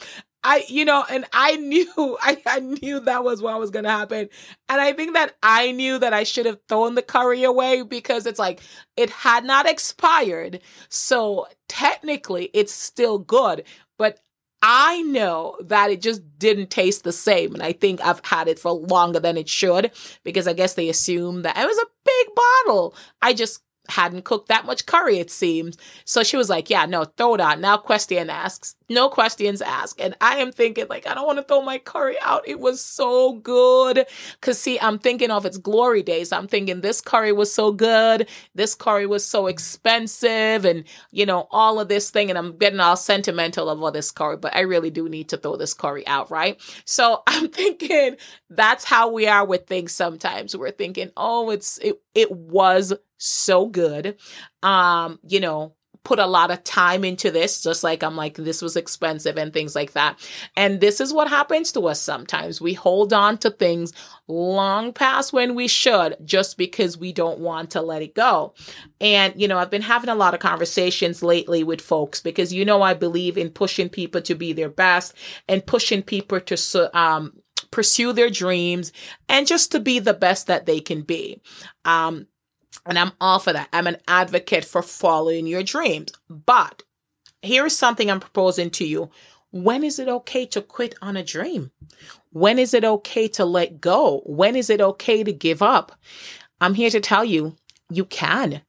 I, 0.44 0.64
you 0.68 0.86
know, 0.86 1.04
and 1.10 1.26
I 1.34 1.56
knew, 1.58 2.18
I, 2.22 2.38
I 2.46 2.60
knew 2.60 3.00
that 3.02 3.24
was 3.24 3.42
what 3.42 3.60
was 3.60 3.72
going 3.72 3.86
to 3.86 3.92
happen. 3.92 4.30
And 4.70 4.82
I 4.82 4.94
think 4.94 5.14
that 5.14 5.36
I 5.44 5.72
knew 5.72 6.00
that 6.00 6.14
I 6.14 6.24
should 6.24 6.46
have 6.46 6.60
thrown 6.68 6.96
the 6.96 7.02
curry 7.02 7.44
away 7.44 7.84
because 7.84 8.26
it's 8.26 8.40
like, 8.40 8.62
it 8.98 9.10
had 9.10 9.46
not 9.46 9.68
expired. 9.68 10.62
So 10.90 11.48
technically 11.68 12.50
it's 12.54 12.74
still 12.74 13.20
good, 13.20 13.64
but 13.98 14.20
I 14.62 15.02
know 15.02 15.58
that 15.62 15.90
it 15.90 16.02
just 16.02 16.22
didn't 16.38 16.70
taste 16.70 17.04
the 17.04 17.12
same. 17.12 17.54
And 17.54 17.64
I 17.64 17.74
think 17.74 18.00
I've 18.02 18.24
had 18.24 18.48
it 18.48 18.60
for 18.60 18.72
longer 18.72 19.20
than 19.20 19.38
it 19.38 19.50
should 19.50 19.92
because 20.24 20.48
I 20.48 20.54
guess 20.54 20.76
they 20.76 20.90
assumed 20.90 21.46
that 21.46 21.58
it 21.58 21.66
was 21.66 21.78
a 21.78 21.88
big 22.06 22.36
bottle. 22.36 22.96
I 23.22 23.34
just 23.34 23.62
hadn't 23.90 24.26
cooked 24.26 24.48
that 24.50 24.66
much 24.66 24.86
curry, 24.86 25.18
it 25.18 25.32
seems. 25.32 25.78
So 26.06 26.24
she 26.24 26.38
was 26.38 26.50
like, 26.50 26.70
Yeah, 26.70 26.86
no, 26.86 27.06
throw 27.06 27.36
it 27.36 27.42
out. 27.42 27.60
Now 27.60 27.78
question 27.78 28.30
asks, 28.30 28.76
no 28.92 29.10
questions 29.10 29.62
asked. 29.62 30.00
And 30.00 30.16
I 30.22 30.38
am 30.38 30.52
thinking, 30.52 30.86
like, 30.90 31.08
I 31.08 31.14
don't 31.14 31.26
want 31.26 31.40
to 31.40 31.44
throw 31.44 31.62
my 31.62 31.78
curry 31.78 32.18
out. 32.22 32.48
It 32.48 32.60
was 32.60 32.82
so 32.82 33.34
good. 33.34 34.06
Cause 34.42 34.60
see, 34.60 34.80
I'm 34.80 35.00
thinking 35.00 35.32
of 35.32 35.46
its 35.46 35.58
glory 35.58 36.04
days. 36.04 36.32
I'm 36.32 36.48
thinking 36.48 36.82
this 36.82 37.02
curry 37.02 37.32
was 37.32 37.54
so 37.54 37.72
good. 37.72 38.28
This 38.54 38.76
curry 38.76 39.06
was 39.06 39.26
so 39.26 39.48
expensive 39.48 40.66
and, 40.66 40.84
you 41.12 41.26
know, 41.26 41.48
all 41.52 41.80
of 41.80 41.88
this 41.88 42.10
thing. 42.12 42.30
And 42.30 42.38
I'm 42.38 42.58
getting 42.58 42.80
all 42.80 42.96
sentimental 42.96 43.70
of 43.70 43.82
all 43.82 43.92
this 43.92 44.12
curry, 44.12 44.38
but 44.38 44.56
I 44.56 44.62
really 44.62 44.92
do 44.92 45.10
need 45.10 45.30
to 45.30 45.38
throw 45.38 45.56
this 45.56 45.74
curry 45.74 46.06
out, 46.08 46.30
right? 46.30 46.62
So 46.86 47.24
I'm 47.28 47.50
thinking 47.50 48.18
that's 48.50 48.84
how 48.84 49.12
we 49.12 49.28
are 49.28 49.46
with 49.46 49.68
things 49.68 49.94
sometimes. 49.94 50.56
We're 50.56 50.72
thinking, 50.72 51.12
oh, 51.18 51.50
it's, 51.50 51.78
it, 51.80 52.02
it 52.14 52.32
was 52.32 52.94
so 53.18 53.68
good. 53.68 54.18
Um, 54.64 55.20
you 55.24 55.40
know, 55.40 55.76
put 56.04 56.20
a 56.20 56.26
lot 56.26 56.50
of 56.50 56.64
time 56.64 57.04
into 57.04 57.30
this, 57.30 57.62
just 57.62 57.84
like 57.84 58.02
I'm 58.02 58.16
like, 58.16 58.36
this 58.36 58.62
was 58.62 58.76
expensive 58.76 59.38
and 59.38 59.54
things 59.54 59.76
like 59.76 59.92
that. 59.92 60.18
And 60.58 60.82
this 60.82 61.00
is 61.00 61.14
what 61.14 61.30
happens 61.30 61.72
to 61.74 61.88
us 61.88 62.02
sometimes. 62.02 62.60
We 62.60 62.74
hold 62.74 63.14
on 63.14 63.38
to 63.40 63.52
things 63.52 63.94
long 64.28 64.94
past 64.94 65.32
when 65.32 65.54
we 65.54 65.68
should 65.68 66.18
just 66.26 66.58
because 66.58 66.98
we 66.98 67.14
don't 67.14 67.40
want 67.40 67.72
to 67.72 67.82
let 67.82 68.02
it 68.02 68.16
go. 68.16 68.54
And, 69.00 69.40
you 69.40 69.48
know, 69.48 69.60
I've 69.60 69.70
been 69.70 69.84
having 69.84 70.10
a 70.10 70.16
lot 70.16 70.34
of 70.34 70.40
conversations 70.40 71.22
lately 71.22 71.64
with 71.64 71.82
folks 71.82 72.20
because, 72.20 72.52
you 72.52 72.66
know, 72.66 72.82
I 72.82 72.96
believe 72.96 73.38
in 73.38 73.52
pushing 73.52 73.90
people 73.90 74.22
to 74.22 74.34
be 74.34 74.54
their 74.54 74.70
best 74.70 75.14
and 75.48 75.66
pushing 75.66 76.02
people 76.02 76.40
to, 76.40 76.98
um, 76.98 77.34
pursue 77.70 78.12
their 78.12 78.30
dreams 78.30 78.92
and 79.30 79.48
just 79.48 79.72
to 79.72 79.80
be 79.80 80.00
the 80.00 80.14
best 80.14 80.48
that 80.48 80.66
they 80.66 80.80
can 80.80 81.02
be. 81.02 81.42
Um, 81.86 82.28
and 82.86 82.98
I'm 82.98 83.12
all 83.20 83.40
for 83.40 83.54
that. 83.54 83.70
I'm 83.74 83.88
an 83.88 83.98
advocate 84.08 84.66
for 84.66 84.82
following 84.82 85.48
your 85.48 85.64
dreams. 85.64 86.12
But 86.30 86.84
here's 87.42 87.76
something 87.76 88.10
I'm 88.10 88.20
proposing 88.20 88.70
to 88.72 88.86
you. 88.86 89.10
When 89.52 89.84
is 89.84 90.00
it 90.00 90.08
okay 90.08 90.46
to 90.48 90.62
quit 90.62 90.96
on 91.02 91.18
a 91.18 91.24
dream? 91.24 91.72
When 92.32 92.58
is 92.58 92.74
it 92.74 92.86
okay 92.86 93.28
to 93.30 93.46
let 93.46 93.82
go? 93.82 94.22
When 94.26 94.56
is 94.56 94.70
it 94.70 94.80
okay 94.80 95.24
to 95.24 95.34
give 95.34 95.62
up? 95.62 95.92
I'm 96.62 96.76
here 96.76 96.90
to 96.90 97.02
tell 97.02 97.26
you, 97.26 97.56
you 97.90 98.06
can 98.06 98.62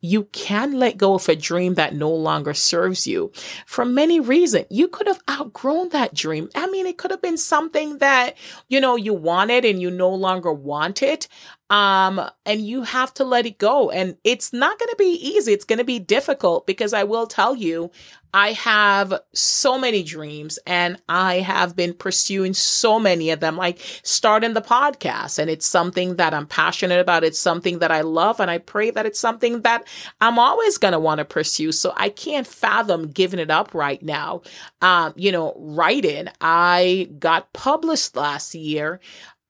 you 0.00 0.24
can 0.24 0.78
let 0.78 0.96
go 0.96 1.14
of 1.14 1.28
a 1.28 1.34
dream 1.34 1.74
that 1.74 1.94
no 1.94 2.10
longer 2.10 2.54
serves 2.54 3.06
you 3.06 3.32
for 3.66 3.84
many 3.84 4.20
reasons. 4.20 4.66
You 4.70 4.88
could 4.88 5.06
have 5.06 5.22
outgrown 5.28 5.90
that 5.90 6.14
dream. 6.14 6.48
I 6.54 6.68
mean, 6.68 6.86
it 6.86 6.98
could 6.98 7.10
have 7.10 7.22
been 7.22 7.38
something 7.38 7.98
that, 7.98 8.36
you 8.68 8.80
know, 8.80 8.96
you 8.96 9.14
wanted 9.14 9.64
and 9.64 9.80
you 9.80 9.90
no 9.90 10.10
longer 10.10 10.52
want 10.52 11.02
it. 11.02 11.28
Um, 11.70 12.20
and 12.46 12.66
you 12.66 12.82
have 12.82 13.12
to 13.14 13.24
let 13.24 13.44
it 13.44 13.58
go. 13.58 13.90
And 13.90 14.16
it's 14.24 14.54
not 14.54 14.78
going 14.78 14.88
to 14.88 14.96
be 14.98 15.18
easy. 15.20 15.52
It's 15.52 15.66
going 15.66 15.78
to 15.78 15.84
be 15.84 15.98
difficult 15.98 16.66
because 16.66 16.94
I 16.94 17.04
will 17.04 17.26
tell 17.26 17.54
you, 17.54 17.90
I 18.34 18.52
have 18.52 19.20
so 19.32 19.78
many 19.78 20.02
dreams 20.02 20.58
and 20.66 21.00
I 21.08 21.36
have 21.36 21.74
been 21.74 21.94
pursuing 21.94 22.54
so 22.54 22.98
many 23.00 23.30
of 23.30 23.40
them, 23.40 23.56
like 23.56 23.80
starting 24.02 24.54
the 24.54 24.60
podcast. 24.60 25.38
And 25.38 25.50
it's 25.50 25.66
something 25.66 26.16
that 26.16 26.34
I'm 26.34 26.46
passionate 26.46 27.00
about. 27.00 27.24
It's 27.24 27.38
something 27.38 27.78
that 27.78 27.90
I 27.90 28.02
love. 28.02 28.40
And 28.40 28.50
I 28.50 28.58
pray 28.58 28.90
that 28.90 29.06
it's 29.06 29.20
something 29.20 29.62
that 29.62 29.86
I'm 30.20 30.38
always 30.38 30.78
going 30.78 30.92
to 30.92 31.00
want 31.00 31.18
to 31.18 31.24
pursue. 31.24 31.72
So 31.72 31.92
I 31.96 32.10
can't 32.10 32.46
fathom 32.46 33.08
giving 33.08 33.40
it 33.40 33.50
up 33.50 33.74
right 33.74 34.02
now. 34.02 34.42
Um, 34.82 35.14
you 35.16 35.32
know, 35.32 35.54
writing, 35.56 36.28
I 36.40 37.10
got 37.18 37.52
published 37.52 38.16
last 38.16 38.54
year. 38.54 39.00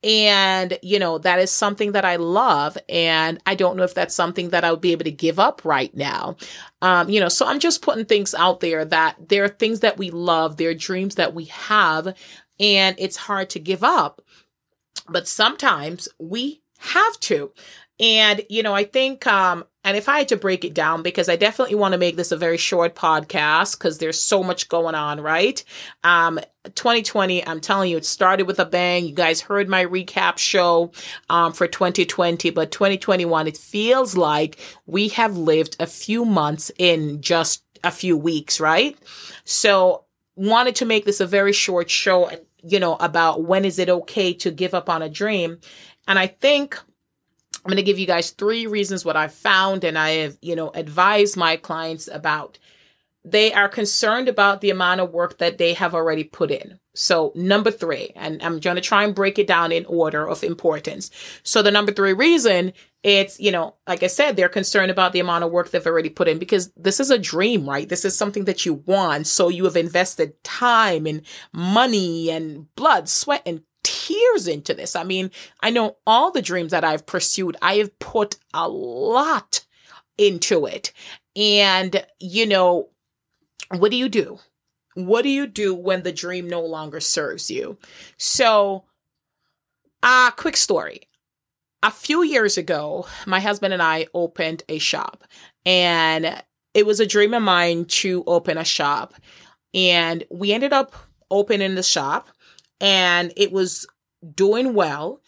And, 0.05 0.79
you 0.83 0.99
know, 0.99 1.19
that 1.19 1.41
is 1.41 1.51
something 1.51 1.93
that 1.93 2.05
I 2.05 2.17
love. 2.17 2.79
And 2.89 3.41
I 3.47 3.55
don't 3.57 3.77
know 3.77 3.83
if 3.83 3.95
that's 3.95 4.15
something 4.15 4.51
that 4.51 4.65
I 4.65 4.71
would 4.71 4.81
be 4.81 4.93
able 4.93 5.05
to 5.05 5.11
give 5.11 5.41
up 5.41 5.65
right 5.65 5.95
now. 5.95 6.37
Um, 6.83 7.09
you 7.11 7.19
know, 7.19 7.29
so 7.29 7.47
I'm 7.47 7.59
just 7.59 7.83
putting 7.83 8.05
things 8.05 8.35
out 8.35 8.61
there 8.61 8.85
that 8.85 9.17
there 9.29 9.45
are 9.45 9.49
things 9.49 9.81
that 9.81 9.99
we 9.99 10.11
love, 10.11 10.57
there 10.57 10.71
are 10.71 10.75
dreams 10.75 11.17
that 11.17 11.35
we 11.35 11.47
have, 11.47 12.15
and 12.61 12.97
it's 12.99 13.17
hard 13.17 13.51
to 13.51 13.61
give 13.61 13.83
up. 13.83 14.23
But 15.09 15.27
sometimes 15.27 16.09
we 16.19 16.63
have 16.79 17.19
to. 17.21 17.53
And, 18.01 18.43
you 18.49 18.63
know, 18.63 18.75
I 18.75 18.85
think, 18.85 19.27
um, 19.27 19.65
and 19.83 19.97
if 19.97 20.09
I 20.09 20.19
had 20.19 20.29
to 20.29 20.37
break 20.37 20.65
it 20.65 20.75
down, 20.75 21.03
because 21.03 21.29
I 21.29 21.37
definitely 21.37 21.75
want 21.75 21.93
to 21.93 21.99
make 21.99 22.17
this 22.17 22.31
a 22.31 22.37
very 22.37 22.59
short 22.59 22.95
podcast 22.95 23.79
because 23.79 23.99
there's 23.99 24.21
so 24.21 24.43
much 24.43 24.69
going 24.69 24.95
on, 24.95 25.21
right? 25.21 25.63
Um, 26.05 26.39
2020, 26.75 27.47
I'm 27.47 27.61
telling 27.61 27.91
you, 27.91 27.97
it 27.97 28.05
started 28.05 28.47
with 28.47 28.61
a 28.61 28.65
bang. 28.65 29.07
You 29.07 29.15
guys 29.15 29.41
heard 29.41 29.69
my 29.69 29.85
recap 29.85 30.39
show, 30.39 30.93
um, 31.31 31.53
for 31.53 31.67
2020, 31.67 32.51
but 32.51 32.71
2021, 32.71 33.47
it 33.47 33.57
feels 33.57 34.17
like 34.17 34.59
we 34.87 35.09
have 35.09 35.37
lived 35.37 35.77
a 35.81 35.87
few 35.87 36.25
months 36.25 36.71
in 36.79 37.21
just 37.21 37.65
a 37.83 37.91
few 37.91 38.17
weeks, 38.17 38.61
right? 38.61 38.97
So 39.45 40.05
wanted 40.37 40.77
to 40.77 40.85
make 40.85 41.05
this 41.05 41.21
a 41.21 41.27
very 41.27 41.53
short 41.53 41.91
show 41.91 42.31
you 42.63 42.81
know, 42.81 42.97
about 42.97 43.45
when 43.45 43.65
is 43.65 43.79
it 43.79 43.89
okay 43.89 44.33
to 44.35 44.51
give 44.51 44.75
up 44.75 44.89
on 44.89 45.03
a 45.03 45.09
dream. 45.09 45.61
And 46.07 46.19
I 46.19 46.27
think 46.27 46.79
I'm 47.69 47.73
going 47.73 47.85
to 47.85 47.93
give 47.93 47.99
you 47.99 48.07
guys 48.07 48.31
three 48.31 48.67
reasons 48.67 49.05
what 49.05 49.15
I've 49.15 49.35
found 49.35 49.85
and 49.85 49.99
I 49.99 50.11
have, 50.23 50.39
you 50.41 50.57
know, 50.57 50.71
advised 50.71 51.37
my 51.37 51.59
clients 51.59 52.09
about. 52.11 52.59
They 53.27 53.53
are 53.53 53.69
concerned 53.69 54.27
about 54.27 54.63
the 54.63 54.71
amount 54.71 55.03
of 55.03 55.13
work 55.13 55.37
that 55.37 55.59
they 55.59 55.75
have 55.75 55.95
already 55.95 56.25
put 56.25 56.51
in. 56.51 56.81
So, 56.95 57.31
number 57.35 57.71
three, 57.71 58.13
and 58.17 58.43
I'm 58.43 58.59
going 58.59 58.77
to 58.77 58.81
try 58.81 59.05
and 59.05 59.15
break 59.15 59.39
it 59.39 59.47
down 59.47 59.71
in 59.71 59.85
order 59.85 60.27
of 60.27 60.43
importance. 60.43 61.11
So, 61.43 61.61
the 61.61 61.71
number 61.71 61.93
three 61.93 62.15
reason 62.15 62.73
it's, 63.03 63.39
you 63.39 63.53
know, 63.53 63.75
like 63.87 64.03
I 64.03 64.09
said, 64.09 64.35
they're 64.35 64.49
concerned 64.49 64.91
about 64.91 65.13
the 65.13 65.21
amount 65.21 65.45
of 65.45 65.53
work 65.53 65.71
they've 65.71 65.87
already 65.87 66.09
put 66.09 66.27
in 66.27 66.39
because 66.39 66.73
this 66.75 66.99
is 66.99 67.11
a 67.11 67.19
dream, 67.19 67.69
right? 67.69 67.89
This 67.89 68.05
is 68.05 68.17
something 68.17 68.47
that 68.47 68.65
you 68.65 68.75
want. 68.87 69.27
So, 69.27 69.51
you 69.51 69.65
have 69.65 69.77
invested 69.77 70.43
time 70.43 71.07
and 71.07 71.21
money 71.53 72.31
and 72.31 72.75
blood, 72.77 73.11
sweat, 73.11 73.43
and 73.45 73.63
tears 73.89 74.47
into 74.47 74.75
this. 74.75 74.95
I 74.95 75.03
mean, 75.03 75.31
I 75.61 75.71
know 75.71 75.97
all 76.07 76.31
the 76.31 76.43
dreams 76.43 76.73
that 76.73 76.85
I've 76.85 77.07
pursued, 77.07 77.57
I 77.63 77.77
have 77.77 77.99
put 77.99 78.37
a 78.53 78.69
lot 78.69 79.65
into 80.19 80.67
it. 80.67 80.93
And, 81.35 82.05
you 82.21 82.45
know, 82.45 82.91
what 83.75 83.91
do 83.91 83.97
you 83.97 84.11
do? 84.11 84.41
What 84.95 85.23
do 85.23 85.31
you 85.31 85.47
do 85.47 85.75
when 85.75 86.03
the 86.03 86.13
dream 86.13 86.51
no 86.51 86.61
longer 86.61 87.01
serves 87.01 87.51
you? 87.51 87.79
So, 88.19 88.85
a 90.03 90.07
uh, 90.07 90.31
quick 90.33 90.57
story. 90.57 91.03
A 91.83 91.91
few 91.91 92.23
years 92.23 92.59
ago, 92.59 93.07
my 93.27 93.41
husband 93.41 93.73
and 93.73 93.83
I 93.83 94.09
opened 94.13 94.65
a 94.69 94.79
shop, 94.79 95.25
and 95.65 96.43
it 96.75 96.85
was 96.85 97.01
a 97.01 97.07
dream 97.07 97.33
of 97.33 97.43
mine 97.43 97.87
to 97.87 98.23
open 98.27 98.59
a 98.59 98.65
shop. 98.65 99.15
And 99.73 100.25
we 100.31 100.53
ended 100.53 100.73
up 100.73 100.95
opening 101.31 101.75
the 101.75 101.83
shop 101.83 102.29
and 102.81 103.33
it 103.37 103.53
was 103.53 103.87
doing 104.35 104.75
well 104.75 105.21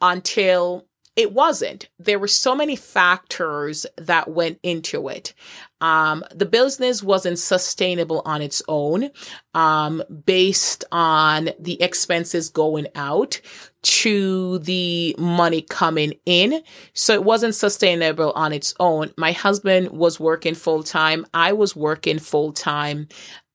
until 0.00 0.86
it 1.16 1.32
wasn't. 1.32 1.88
There 2.00 2.18
were 2.18 2.28
so 2.28 2.56
many 2.56 2.74
factors 2.74 3.86
that 3.96 4.28
went 4.28 4.58
into 4.64 5.08
it. 5.08 5.32
Um, 5.80 6.24
the 6.34 6.46
business 6.46 7.04
wasn't 7.04 7.38
sustainable 7.38 8.22
on 8.24 8.42
its 8.42 8.62
own, 8.66 9.10
um, 9.54 10.02
based 10.26 10.84
on 10.90 11.50
the 11.60 11.80
expenses 11.80 12.48
going 12.48 12.88
out 12.96 13.40
to 13.82 14.58
the 14.60 15.14
money 15.16 15.62
coming 15.62 16.14
in. 16.26 16.62
So 16.94 17.14
it 17.14 17.22
wasn't 17.22 17.54
sustainable 17.54 18.32
on 18.32 18.52
its 18.52 18.74
own. 18.80 19.12
My 19.16 19.32
husband 19.32 19.90
was 19.90 20.18
working 20.18 20.54
full 20.54 20.82
time. 20.82 21.26
I 21.32 21.52
was 21.52 21.76
working 21.76 22.18
full 22.18 22.52
time 22.52 23.06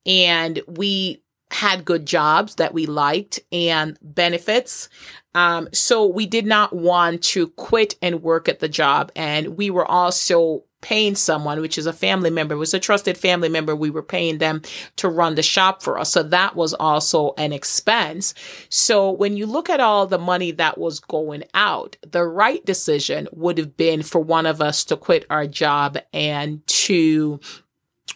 and 0.06 0.62
we 0.68 1.24
had 1.60 1.84
good 1.84 2.06
jobs 2.06 2.56
that 2.56 2.74
we 2.74 2.86
liked 2.86 3.42
and 3.52 3.98
benefits. 4.02 4.88
Um, 5.36 5.68
so 5.74 6.06
we 6.06 6.26
did 6.26 6.46
not 6.46 6.74
want 6.74 7.22
to 7.24 7.50
quit 7.50 7.96
and 8.02 8.24
work 8.24 8.48
at 8.48 8.60
the 8.60 8.70
job. 8.70 9.12
And 9.14 9.58
we 9.58 9.70
were 9.70 9.86
also 9.86 10.64
paying 10.80 11.16
someone, 11.16 11.60
which 11.60 11.78
is 11.78 11.86
a 11.86 11.92
family 11.92 12.30
member, 12.30 12.56
was 12.56 12.74
a 12.74 12.80
trusted 12.80 13.18
family 13.18 13.50
member. 13.50 13.76
We 13.76 13.90
were 13.90 14.02
paying 14.02 14.38
them 14.38 14.62
to 14.96 15.10
run 15.10 15.36
the 15.36 15.44
shop 15.44 15.84
for 15.84 16.00
us. 16.00 16.14
So 16.14 16.24
that 16.24 16.56
was 16.56 16.74
also 16.74 17.34
an 17.38 17.52
expense. 17.52 18.34
So 18.70 19.12
when 19.12 19.36
you 19.36 19.46
look 19.46 19.70
at 19.70 19.82
all 19.82 20.08
the 20.08 20.18
money 20.18 20.52
that 20.52 20.78
was 20.78 21.02
going 21.02 21.44
out, 21.54 21.98
the 22.10 22.24
right 22.24 22.64
decision 22.66 23.28
would 23.34 23.58
have 23.58 23.76
been 23.76 24.02
for 24.02 24.22
one 24.22 24.46
of 24.46 24.62
us 24.62 24.86
to 24.86 24.96
quit 24.96 25.26
our 25.30 25.46
job 25.46 25.98
and 26.14 26.66
to 26.68 27.42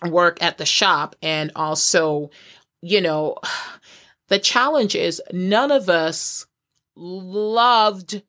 work 0.02 0.42
at 0.42 0.58
the 0.58 0.66
shop 0.66 1.18
and 1.22 1.52
also 1.58 2.30
you 2.84 3.02
know, 3.02 3.38
the 4.28 4.40
challenge 4.40 4.94
is 4.94 5.22
none 5.32 5.72
of 5.72 5.90
us 5.90 6.46
loved 6.96 8.22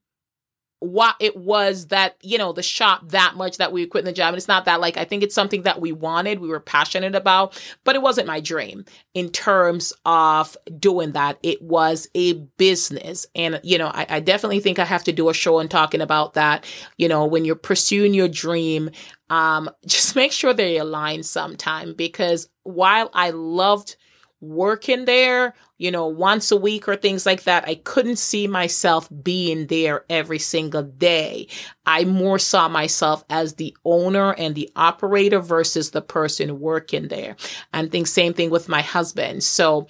what 0.81 1.17
it 1.19 1.35
was 1.35 1.87
that 1.87 2.17
you 2.23 2.37
know 2.37 2.53
the 2.53 2.63
shop 2.63 3.09
that 3.09 3.37
much 3.37 3.57
that 3.57 3.73
we 3.73 3.87
quit 3.87 4.03
in 4.03 4.07
the 4.07 4.13
job 4.13 4.29
and 4.29 4.37
it's 4.37 4.49
not 4.49 4.67
that 4.67 4.81
like 4.81 4.99
i 4.99 5.05
think 5.05 5.23
it's 5.23 5.35
something 5.35 5.63
that 5.63 5.81
we 5.81 5.93
wanted 5.93 6.41
we 6.41 6.49
were 6.49 6.61
passionate 6.61 7.15
about 7.15 7.59
but 7.85 7.95
it 7.95 8.03
wasn't 8.03 8.27
my 8.27 8.39
dream 8.39 8.85
in 9.15 9.31
terms 9.31 9.93
of 10.05 10.57
doing 10.79 11.13
that. 11.13 11.39
It 11.43 11.63
was 11.63 12.09
a 12.15 12.35
business. 12.59 13.27
And 13.35 13.61
you 13.63 13.79
know 13.79 13.87
I, 13.87 14.07
I 14.09 14.21
definitely 14.21 14.61
think 14.61 14.79
i 14.79 14.85
have 14.85 15.05
to 15.05 15.13
do 15.13 15.31
a 15.31 15.35
show 15.35 15.59
and 15.59 15.71
talking 15.71 16.03
about 16.03 16.35
that. 16.35 16.67
You 16.99 17.09
know 17.09 17.25
when 17.25 17.45
you're 17.45 17.55
pursuing 17.55 18.13
your 18.13 18.29
dream 18.29 18.91
um 19.31 19.71
just 19.87 20.15
make 20.15 20.33
sure 20.33 20.53
they 20.53 20.77
align 20.77 21.23
sometime 21.23 21.95
because 21.95 22.49
while 22.65 23.11
i 23.15 23.31
loved 23.31 23.97
working 24.45 25.05
there, 25.05 25.55
you 25.79 25.91
know, 25.91 26.07
once 26.07 26.51
a 26.51 26.57
week 26.57 26.89
or 26.89 26.97
things 26.97 27.27
like 27.27 27.45
that, 27.45 27.69
I 27.69 27.77
couldn't 27.77 28.17
see 28.17 28.47
myself 28.47 29.09
being 29.23 29.67
there 29.67 30.05
every 30.09 30.39
single 30.39 30.83
day. 30.83 31.49
I 31.87 32.05
more 32.05 32.39
saw 32.39 32.69
myself 32.69 33.25
as 33.29 33.55
the 33.55 33.77
owner 33.85 34.35
and 34.35 34.55
the 34.55 34.71
operator 34.77 35.41
versus 35.41 35.91
the 35.91 36.03
person 36.03 36.61
working 36.61 37.09
there. 37.09 37.37
And 37.73 37.91
think 37.91 38.07
same 38.07 38.35
thing 38.35 38.51
with 38.51 38.69
my 38.69 38.83
husband. 38.83 39.43
So 39.43 39.89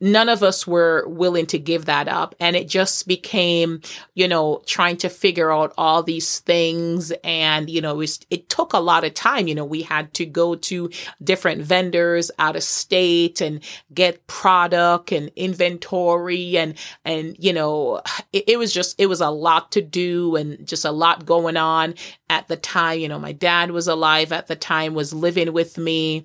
none 0.00 0.28
of 0.28 0.42
us 0.42 0.66
were 0.66 1.06
willing 1.08 1.46
to 1.46 1.58
give 1.58 1.86
that 1.86 2.08
up. 2.08 2.34
And 2.40 2.56
it 2.56 2.68
just 2.68 3.06
became, 3.06 3.80
you 4.14 4.28
know, 4.28 4.62
trying 4.66 4.96
to 4.98 5.08
figure 5.08 5.52
out 5.52 5.72
all 5.78 6.02
these 6.02 6.40
things. 6.40 7.12
And, 7.22 7.70
you 7.70 7.80
know, 7.80 7.92
it, 7.92 7.96
was, 7.96 8.20
it 8.30 8.48
took 8.48 8.72
a 8.72 8.78
lot 8.78 9.04
of 9.04 9.14
time. 9.14 9.48
You 9.48 9.54
know, 9.54 9.64
we 9.64 9.82
had 9.82 10.12
to 10.14 10.26
go 10.26 10.56
to 10.56 10.90
different 11.22 11.62
vendors 11.62 12.30
out 12.38 12.56
of 12.56 12.62
state 12.62 13.40
and 13.40 13.60
get 13.92 14.26
product 14.26 15.12
and 15.12 15.30
inventory 15.36 16.58
and, 16.58 16.74
and, 17.04 17.36
you 17.38 17.52
know, 17.52 18.02
it, 18.32 18.44
it 18.48 18.58
was 18.58 18.72
just, 18.72 19.00
it 19.00 19.06
was 19.06 19.20
a 19.20 19.30
lot 19.30 19.72
to 19.72 19.82
do 19.82 20.36
and 20.36 20.66
just 20.66 20.84
a 20.84 20.90
lot 20.90 21.24
going 21.24 21.56
on 21.56 21.94
at 22.28 22.48
the 22.48 22.56
time. 22.56 22.98
You 22.98 23.08
know, 23.08 23.18
my 23.18 23.32
dad 23.32 23.70
was 23.70 23.88
alive 23.88 24.32
at 24.32 24.48
the 24.48 24.56
time, 24.56 24.94
was 24.94 25.14
living 25.14 25.52
with 25.52 25.78
me. 25.78 26.24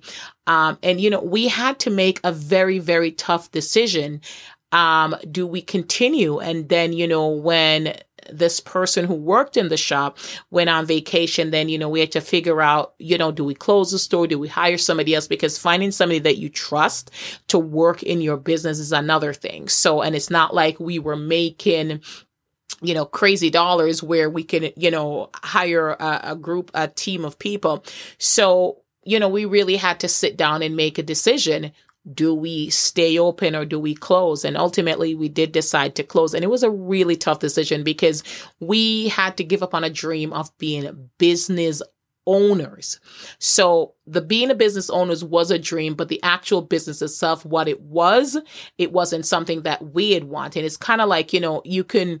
Um, 0.50 0.78
and, 0.82 1.00
you 1.00 1.10
know, 1.10 1.22
we 1.22 1.46
had 1.46 1.78
to 1.80 1.90
make 1.90 2.18
a 2.24 2.32
very, 2.32 2.80
very 2.80 3.12
tough 3.12 3.52
decision. 3.52 4.20
Um, 4.72 5.14
do 5.30 5.46
we 5.46 5.62
continue? 5.62 6.40
And 6.40 6.68
then, 6.68 6.92
you 6.92 7.06
know, 7.06 7.28
when 7.28 7.94
this 8.32 8.58
person 8.58 9.04
who 9.04 9.14
worked 9.14 9.56
in 9.56 9.68
the 9.68 9.76
shop 9.76 10.18
went 10.50 10.68
on 10.68 10.86
vacation, 10.86 11.50
then, 11.52 11.68
you 11.68 11.78
know, 11.78 11.88
we 11.88 12.00
had 12.00 12.12
to 12.12 12.20
figure 12.20 12.60
out, 12.60 12.94
you 12.98 13.16
know, 13.16 13.30
do 13.30 13.44
we 13.44 13.54
close 13.54 13.92
the 13.92 13.98
store? 13.98 14.26
Do 14.26 14.40
we 14.40 14.48
hire 14.48 14.78
somebody 14.78 15.14
else? 15.14 15.28
Because 15.28 15.56
finding 15.56 15.92
somebody 15.92 16.18
that 16.20 16.38
you 16.38 16.48
trust 16.48 17.12
to 17.46 17.58
work 17.58 18.02
in 18.02 18.20
your 18.20 18.36
business 18.36 18.80
is 18.80 18.92
another 18.92 19.32
thing. 19.32 19.68
So, 19.68 20.02
and 20.02 20.16
it's 20.16 20.30
not 20.30 20.52
like 20.52 20.80
we 20.80 20.98
were 20.98 21.16
making, 21.16 22.00
you 22.82 22.94
know, 22.94 23.04
crazy 23.04 23.50
dollars 23.50 24.02
where 24.02 24.28
we 24.28 24.42
can, 24.42 24.70
you 24.76 24.90
know, 24.90 25.30
hire 25.36 25.90
a, 25.90 26.32
a 26.32 26.36
group, 26.36 26.72
a 26.74 26.88
team 26.88 27.24
of 27.24 27.38
people. 27.38 27.84
So, 28.18 28.79
you 29.04 29.18
know, 29.18 29.28
we 29.28 29.44
really 29.44 29.76
had 29.76 30.00
to 30.00 30.08
sit 30.08 30.36
down 30.36 30.62
and 30.62 30.76
make 30.76 30.98
a 30.98 31.02
decision. 31.02 31.72
Do 32.12 32.34
we 32.34 32.70
stay 32.70 33.18
open 33.18 33.54
or 33.54 33.64
do 33.64 33.78
we 33.78 33.94
close? 33.94 34.44
And 34.44 34.56
ultimately, 34.56 35.14
we 35.14 35.28
did 35.28 35.52
decide 35.52 35.94
to 35.96 36.02
close. 36.02 36.34
And 36.34 36.42
it 36.42 36.50
was 36.50 36.62
a 36.62 36.70
really 36.70 37.16
tough 37.16 37.40
decision 37.40 37.82
because 37.82 38.22
we 38.58 39.08
had 39.08 39.36
to 39.36 39.44
give 39.44 39.62
up 39.62 39.74
on 39.74 39.84
a 39.84 39.90
dream 39.90 40.32
of 40.32 40.56
being 40.58 41.10
business 41.18 41.82
owners. 42.26 43.00
So 43.38 43.94
the 44.06 44.20
being 44.20 44.50
a 44.50 44.54
business 44.54 44.88
owners 44.90 45.24
was 45.24 45.50
a 45.50 45.58
dream, 45.58 45.94
but 45.94 46.08
the 46.08 46.22
actual 46.22 46.62
business 46.62 47.02
itself, 47.02 47.44
what 47.44 47.68
it 47.68 47.80
was, 47.80 48.36
it 48.78 48.92
wasn't 48.92 49.26
something 49.26 49.62
that 49.62 49.92
we 49.92 50.12
had 50.12 50.24
wanted. 50.24 50.64
It's 50.64 50.76
kind 50.76 51.00
of 51.00 51.08
like, 51.08 51.32
you 51.32 51.40
know, 51.40 51.62
you 51.64 51.82
can 51.84 52.20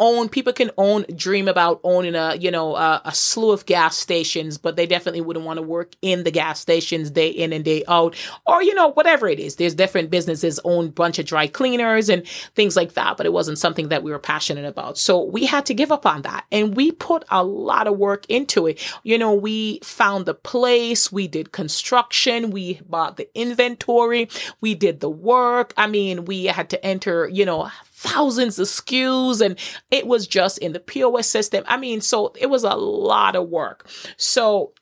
own 0.00 0.28
people 0.28 0.52
can 0.52 0.70
own 0.76 1.04
dream 1.14 1.46
about 1.46 1.80
owning 1.84 2.16
a 2.16 2.34
you 2.34 2.50
know 2.50 2.74
a, 2.74 3.00
a, 3.04 3.14
slew 3.14 3.52
of 3.52 3.64
gas 3.64 3.96
stations 3.96 4.58
but 4.58 4.74
they 4.74 4.86
definitely 4.86 5.20
wouldn't 5.20 5.46
want 5.46 5.56
to 5.56 5.62
work 5.62 5.92
in 6.02 6.24
the 6.24 6.32
gas 6.32 6.58
stations 6.58 7.10
day 7.10 7.28
in 7.28 7.52
and 7.52 7.64
day 7.64 7.84
out. 7.86 8.16
Or 8.44 8.60
you 8.62 8.74
know 8.74 8.88
whatever 8.88 9.28
it 9.28 9.38
is 9.38 9.56
there's 9.56 9.74
different 9.74 10.10
businesses 10.10 10.58
own 10.64 10.90
bunch 10.90 11.20
of 11.20 11.26
dry 11.26 11.46
cleaners 11.46 12.08
and 12.08 12.26
things 12.56 12.74
like 12.74 12.94
that 12.94 13.16
but 13.16 13.26
it 13.26 13.32
wasn't 13.32 13.58
something 13.58 13.88
that 13.88 14.02
we 14.02 14.10
were 14.10 14.18
passionate 14.18 14.64
about. 14.64 14.98
So 14.98 15.22
we 15.22 15.46
had 15.46 15.66
to 15.66 15.74
give 15.74 15.92
up 15.92 16.06
on 16.06 16.22
that 16.22 16.44
and 16.50 16.76
we 16.76 16.90
put 16.90 17.24
a 17.30 17.44
lot 17.44 17.86
of 17.86 17.96
work 17.96 18.26
into 18.28 18.66
it. 18.66 18.84
You 19.04 19.16
know 19.16 19.32
we 19.32 19.78
found 19.84 20.26
the 20.26 20.34
place 20.34 21.12
we 21.12 21.28
did 21.28 21.52
construction 21.52 22.50
we 22.50 22.80
bought 22.88 23.16
the 23.16 23.28
inventory 23.38 24.28
we 24.60 24.74
did 24.74 24.98
the 24.98 25.10
work. 25.10 25.72
I 25.76 25.86
mean 25.86 26.24
we 26.24 26.46
had 26.46 26.68
to 26.70 26.84
enter 26.84 27.28
you 27.28 27.44
know 27.44 27.70
thousands 28.04 28.58
of 28.58 28.66
SKUs 28.66 29.40
and 29.40 29.58
it 29.90 30.06
was 30.06 30.26
just 30.26 30.58
in 30.58 30.72
the 30.72 30.80
POS 30.80 31.28
system. 31.28 31.64
I 31.66 31.78
mean, 31.78 32.02
so 32.02 32.32
it 32.38 32.50
was 32.50 32.62
a 32.62 32.74
lot 32.74 33.34
of 33.34 33.48
work. 33.48 33.88
So 34.18 34.72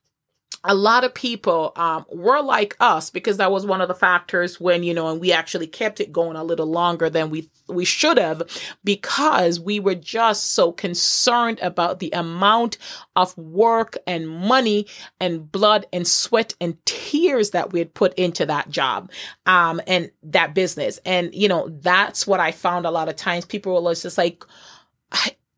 a 0.65 0.75
lot 0.75 1.03
of 1.03 1.13
people 1.13 1.73
um, 1.77 2.05
were 2.11 2.41
like 2.41 2.77
us 2.79 3.11
because 3.11 3.37
that 3.39 3.51
was 3.51 3.67
one 3.67 3.81
of 3.81 3.89
the 3.89 3.95
factors 3.95 4.61
when 4.61 4.83
you 4.83 4.95
know 4.95 5.09
and 5.09 5.21
we 5.21 5.33
actually 5.33 5.67
kept 5.67 6.01
it 6.01 6.13
going 6.13 6.37
a 6.37 6.45
little 6.45 6.67
longer 6.67 7.11
than 7.11 7.31
we 7.31 7.51
we 7.69 7.85
should 7.85 8.19
have 8.19 8.43
because 8.85 9.59
we 9.59 9.81
were 9.81 9.95
just 9.95 10.53
so 10.53 10.71
concerned 10.71 11.59
about 11.61 11.99
the 11.99 12.11
amount 12.13 12.79
of 13.17 13.37
work 13.37 13.97
and 14.07 14.29
money 14.29 14.87
and 15.21 15.51
blood 15.51 15.87
and 15.93 16.07
sweat 16.07 16.55
and 16.61 16.85
tears 16.87 17.51
that 17.51 17.73
we 17.73 17.79
had 17.79 17.93
put 17.95 18.15
into 18.15 18.47
that 18.47 18.71
job 18.71 19.11
um, 19.47 19.81
and 19.87 20.11
that 20.23 20.55
business. 20.55 21.01
And 21.05 21.35
you 21.35 21.49
know 21.49 21.69
that's 21.69 22.27
what 22.27 22.41
i 22.41 22.53
found 22.53 22.87
a 22.87 22.91
lot 22.91 23.09
of 23.09 23.17
times. 23.17 23.45
People 23.45 23.83
were 23.83 23.95
just 23.95 24.19
like 24.19 24.45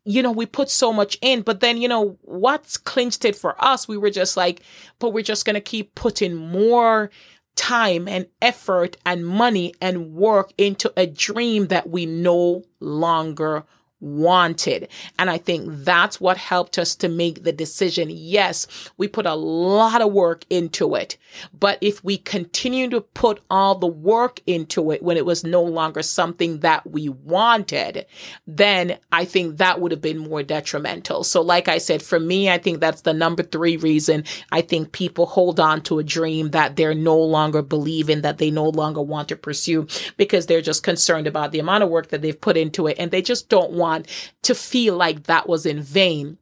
you 0.04 0.22
know, 0.22 0.32
we 0.32 0.46
put 0.46 0.70
so 0.70 0.92
much 0.92 1.16
in, 1.22 1.42
but 1.42 1.60
then, 1.60 1.80
you 1.80 1.88
know, 1.88 2.18
what's 2.22 2.76
clinched 2.76 3.24
it 3.24 3.36
for 3.36 3.62
us? 3.62 3.88
We 3.88 3.96
were 3.96 4.10
just 4.10 4.36
like, 4.36 4.60
but 4.98 5.12
we're 5.12 5.22
just 5.22 5.46
going 5.46 5.54
to 5.54 5.60
keep 5.60 5.94
putting 5.94 6.34
more 6.34 7.10
time 7.56 8.08
and 8.08 8.26
effort 8.42 8.96
and 9.06 9.26
money 9.26 9.74
and 9.80 10.12
work 10.12 10.52
into 10.58 10.92
a 10.96 11.06
dream 11.06 11.68
that 11.68 11.88
we 11.88 12.04
no 12.04 12.64
longer 12.80 13.64
wanted. 14.04 14.88
And 15.18 15.30
I 15.30 15.38
think 15.38 15.64
that's 15.68 16.20
what 16.20 16.36
helped 16.36 16.78
us 16.78 16.94
to 16.96 17.08
make 17.08 17.42
the 17.42 17.52
decision. 17.52 18.08
Yes, 18.10 18.66
we 18.96 19.08
put 19.08 19.26
a 19.26 19.34
lot 19.34 20.02
of 20.02 20.12
work 20.12 20.44
into 20.50 20.94
it, 20.94 21.16
but 21.58 21.78
if 21.80 22.04
we 22.04 22.18
continue 22.18 22.88
to 22.90 23.00
put 23.00 23.40
all 23.50 23.74
the 23.74 23.86
work 23.86 24.40
into 24.46 24.90
it 24.90 25.02
when 25.02 25.16
it 25.16 25.26
was 25.26 25.44
no 25.44 25.62
longer 25.62 26.02
something 26.02 26.60
that 26.60 26.90
we 26.90 27.08
wanted, 27.08 28.06
then 28.46 28.98
I 29.10 29.24
think 29.24 29.56
that 29.56 29.80
would 29.80 29.90
have 29.90 30.02
been 30.02 30.18
more 30.18 30.42
detrimental. 30.42 31.24
So 31.24 31.40
like 31.40 31.68
I 31.68 31.78
said, 31.78 32.02
for 32.02 32.20
me, 32.20 32.50
I 32.50 32.58
think 32.58 32.80
that's 32.80 33.02
the 33.02 33.14
number 33.14 33.42
three 33.42 33.76
reason 33.76 34.24
I 34.52 34.60
think 34.60 34.92
people 34.92 35.26
hold 35.26 35.60
on 35.60 35.80
to 35.82 35.98
a 35.98 36.04
dream 36.04 36.50
that 36.50 36.76
they're 36.76 36.94
no 36.94 37.18
longer 37.18 37.62
believing 37.62 38.22
that 38.22 38.38
they 38.38 38.50
no 38.50 38.68
longer 38.68 39.02
want 39.02 39.28
to 39.28 39.36
pursue 39.36 39.86
because 40.16 40.46
they're 40.46 40.60
just 40.60 40.82
concerned 40.82 41.26
about 41.26 41.52
the 41.52 41.58
amount 41.58 41.84
of 41.84 41.90
work 41.90 42.08
that 42.08 42.22
they've 42.22 42.40
put 42.40 42.56
into 42.56 42.86
it 42.86 42.96
and 42.98 43.10
they 43.10 43.22
just 43.22 43.48
don't 43.48 43.72
want 43.72 43.93
to 44.42 44.54
feel 44.54 44.96
like 44.96 45.24
that 45.24 45.48
was 45.48 45.66
in 45.66 45.80
vain. 45.80 46.38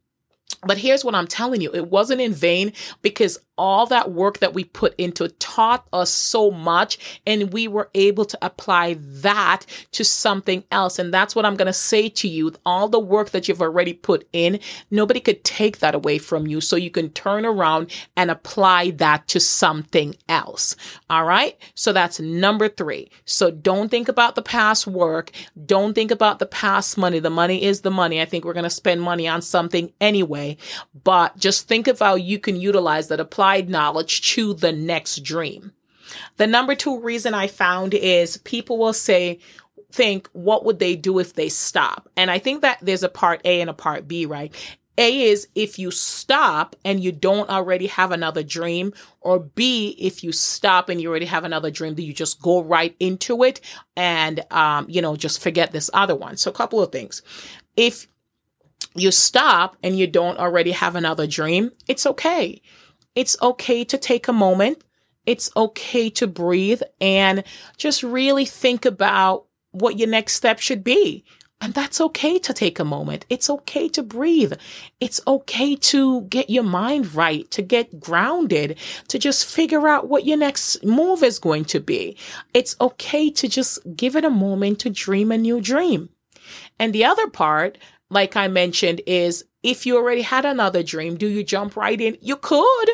But 0.65 0.79
here's 0.79 1.05
what 1.05 1.15
I'm 1.15 1.27
telling 1.27 1.61
you. 1.61 1.73
It 1.73 1.89
wasn't 1.91 2.21
in 2.21 2.33
vain 2.33 2.73
because 3.03 3.39
all 3.59 3.87
that 3.87 4.11
work 4.11 4.39
that 4.39 4.55
we 4.55 4.65
put 4.65 4.95
into 4.97 5.29
taught 5.29 5.87
us 5.93 6.11
so 6.11 6.51
much 6.51 7.21
and 7.27 7.53
we 7.53 7.69
were 7.69 7.91
able 7.95 8.25
to 8.25 8.39
apply 8.41 8.97
that 8.99 9.67
to 9.93 10.05
something 10.05 10.65
else. 10.71 10.99
And 10.99 11.13
that's 11.13 11.37
what 11.37 11.45
I'm 11.45 11.57
going 11.57 11.67
to 11.67 11.73
say 11.73 12.09
to 12.09 12.29
you. 12.29 12.55
All 12.65 12.89
the 12.89 12.99
work 12.99 13.31
that 13.31 13.49
you've 13.49 13.61
already 13.61 13.93
put 13.93 14.27
in, 14.33 14.59
nobody 14.91 15.21
could 15.21 15.45
take 15.45 15.81
that 15.81 15.95
away 15.95 16.19
from 16.19 16.47
you. 16.47 16.61
So 16.61 16.77
you 16.77 16.91
can 16.91 17.11
turn 17.11 17.45
around 17.45 17.91
and 18.17 18.31
apply 18.31 18.93
that 18.93 19.29
to 19.29 19.41
something 19.41 20.17
else. 20.29 20.75
All 21.11 21.25
right. 21.25 21.59
So 21.75 21.93
that's 21.93 22.21
number 22.21 22.69
three. 22.69 23.11
So 23.25 23.51
don't 23.51 23.91
think 23.91 24.09
about 24.09 24.35
the 24.35 24.43
past 24.43 24.87
work. 24.87 25.31
Don't 25.67 25.95
think 25.95 26.11
about 26.11 26.39
the 26.39 26.47
past 26.47 26.97
money. 26.97 27.19
The 27.19 27.31
money 27.31 27.63
is 27.63 27.83
the 27.83 27.91
money. 27.91 28.21
I 28.21 28.25
think 28.25 28.45
we're 28.45 28.55
going 28.55 28.65
to 28.65 28.71
spend 28.71 29.03
money 29.03 29.29
on 29.29 29.43
something 29.43 29.93
anyway, 30.01 30.57
but 31.05 31.37
just 31.37 31.69
think 31.69 31.87
of 31.87 31.99
how 31.99 32.15
you 32.15 32.39
can 32.39 32.57
utilize 32.57 33.09
that 33.09 33.21
apply 33.21 33.42
applied 33.43 33.69
knowledge 33.69 34.23
to 34.35 34.55
the 34.55 34.71
next 34.71 35.25
dream. 35.25 35.73
The 36.37 36.47
number 36.47 36.77
two 36.77 37.01
reason 37.01 37.35
I 37.35 37.49
found 37.49 37.93
is 37.93 38.37
people 38.37 38.79
will 38.79 38.93
say, 38.93 39.41
think, 39.91 40.29
what 40.33 40.65
would 40.65 40.79
they 40.79 40.95
do 40.95 41.19
if 41.19 41.35
they 41.35 41.49
stop? 41.49 42.09
And 42.17 42.31
I 42.31 42.39
think 42.39 42.63
that 42.63 42.79
there's 42.83 43.03
a 43.03 43.09
part 43.09 43.41
A 43.45 43.61
and 43.61 43.69
a 43.69 43.75
part 43.75 44.07
B, 44.07 44.27
right? 44.27 44.55
A 44.97 45.23
is 45.23 45.49
if 45.57 45.77
you 45.77 45.91
stop 45.91 46.77
and 46.85 47.03
you 47.03 47.11
don't 47.11 47.51
already 47.51 47.89
have 47.89 48.13
another 48.13 48.45
dream, 48.45 48.93
or 49.21 49.41
B, 49.41 49.97
if 49.99 50.23
you 50.23 50.31
stop 50.31 50.89
and 50.89 51.01
you 51.01 51.11
already 51.11 51.27
have 51.27 51.43
another 51.43 51.73
dream, 51.73 51.97
that 51.97 52.05
you 52.05 52.13
just 52.13 52.41
go 52.41 52.63
right 52.63 52.95
into 53.01 53.43
it 53.43 53.61
and, 53.97 54.45
um, 54.53 54.87
you 54.89 55.03
know, 55.03 55.17
just 55.17 55.43
forget 55.43 55.73
this 55.73 55.91
other 55.93 56.15
one. 56.15 56.37
So 56.37 56.49
a 56.49 56.55
couple 56.55 56.81
of 56.81 56.93
things. 56.93 57.23
If 57.77 58.07
you 58.95 59.11
stop 59.11 59.77
and 59.83 59.99
you 59.99 60.07
don't 60.07 60.39
already 60.39 60.71
have 60.71 60.95
another 60.95 61.27
dream, 61.27 61.73
it's 61.89 62.07
okay 62.07 62.63
it's 63.15 63.37
okay 63.43 63.85
to 63.85 63.99
take 63.99 64.29
a 64.29 64.33
moment. 64.33 64.83
It's 65.27 65.51
okay 65.57 66.11
to 66.11 66.27
breathe 66.27 66.83
and 67.01 67.45
just 67.77 68.03
really 68.03 68.45
think 68.45 68.85
about 68.85 69.47
what 69.71 69.99
your 69.99 70.09
next 70.09 70.35
step 70.35 70.59
should 70.59 70.83
be. 70.83 71.25
And 71.61 71.75
that's 71.75 72.01
okay 72.01 72.41
to 72.41 72.53
take 72.53 72.81
a 72.81 72.85
moment. 72.85 73.25
It's 73.31 73.49
okay 73.49 73.89
to 73.91 74.03
breathe. 74.03 74.55
It's 74.99 75.21
okay 75.29 75.77
to 75.77 76.23
get 76.23 76.51
your 76.51 76.65
mind 76.65 77.15
right, 77.15 77.49
to 77.53 77.63
get 77.63 78.01
grounded, 78.01 78.79
to 79.07 79.19
just 79.19 79.47
figure 79.47 79.87
out 79.87 80.09
what 80.09 80.27
your 80.27 80.39
next 80.39 80.85
move 80.85 81.23
is 81.23 81.39
going 81.39 81.67
to 81.67 81.79
be. 81.79 82.17
It's 82.53 82.75
okay 82.81 83.31
to 83.31 83.47
just 83.47 83.79
give 83.95 84.17
it 84.17 84.25
a 84.25 84.31
moment 84.31 84.81
to 84.81 84.91
dream 84.91 85.31
a 85.31 85.39
new 85.39 85.61
dream. 85.61 86.09
And 86.81 86.93
the 86.93 87.05
other 87.05 87.31
part, 87.31 87.79
like 88.11 88.35
I 88.35 88.49
mentioned, 88.49 89.01
is 89.07 89.45
if 89.63 89.87
you 89.87 89.97
already 89.97 90.23
had 90.23 90.45
another 90.45 90.83
dream, 90.83 91.17
do 91.17 91.29
you 91.29 91.45
jump 91.45 91.77
right 91.77 92.01
in? 92.01 92.19
You 92.21 92.37
could. 92.37 92.91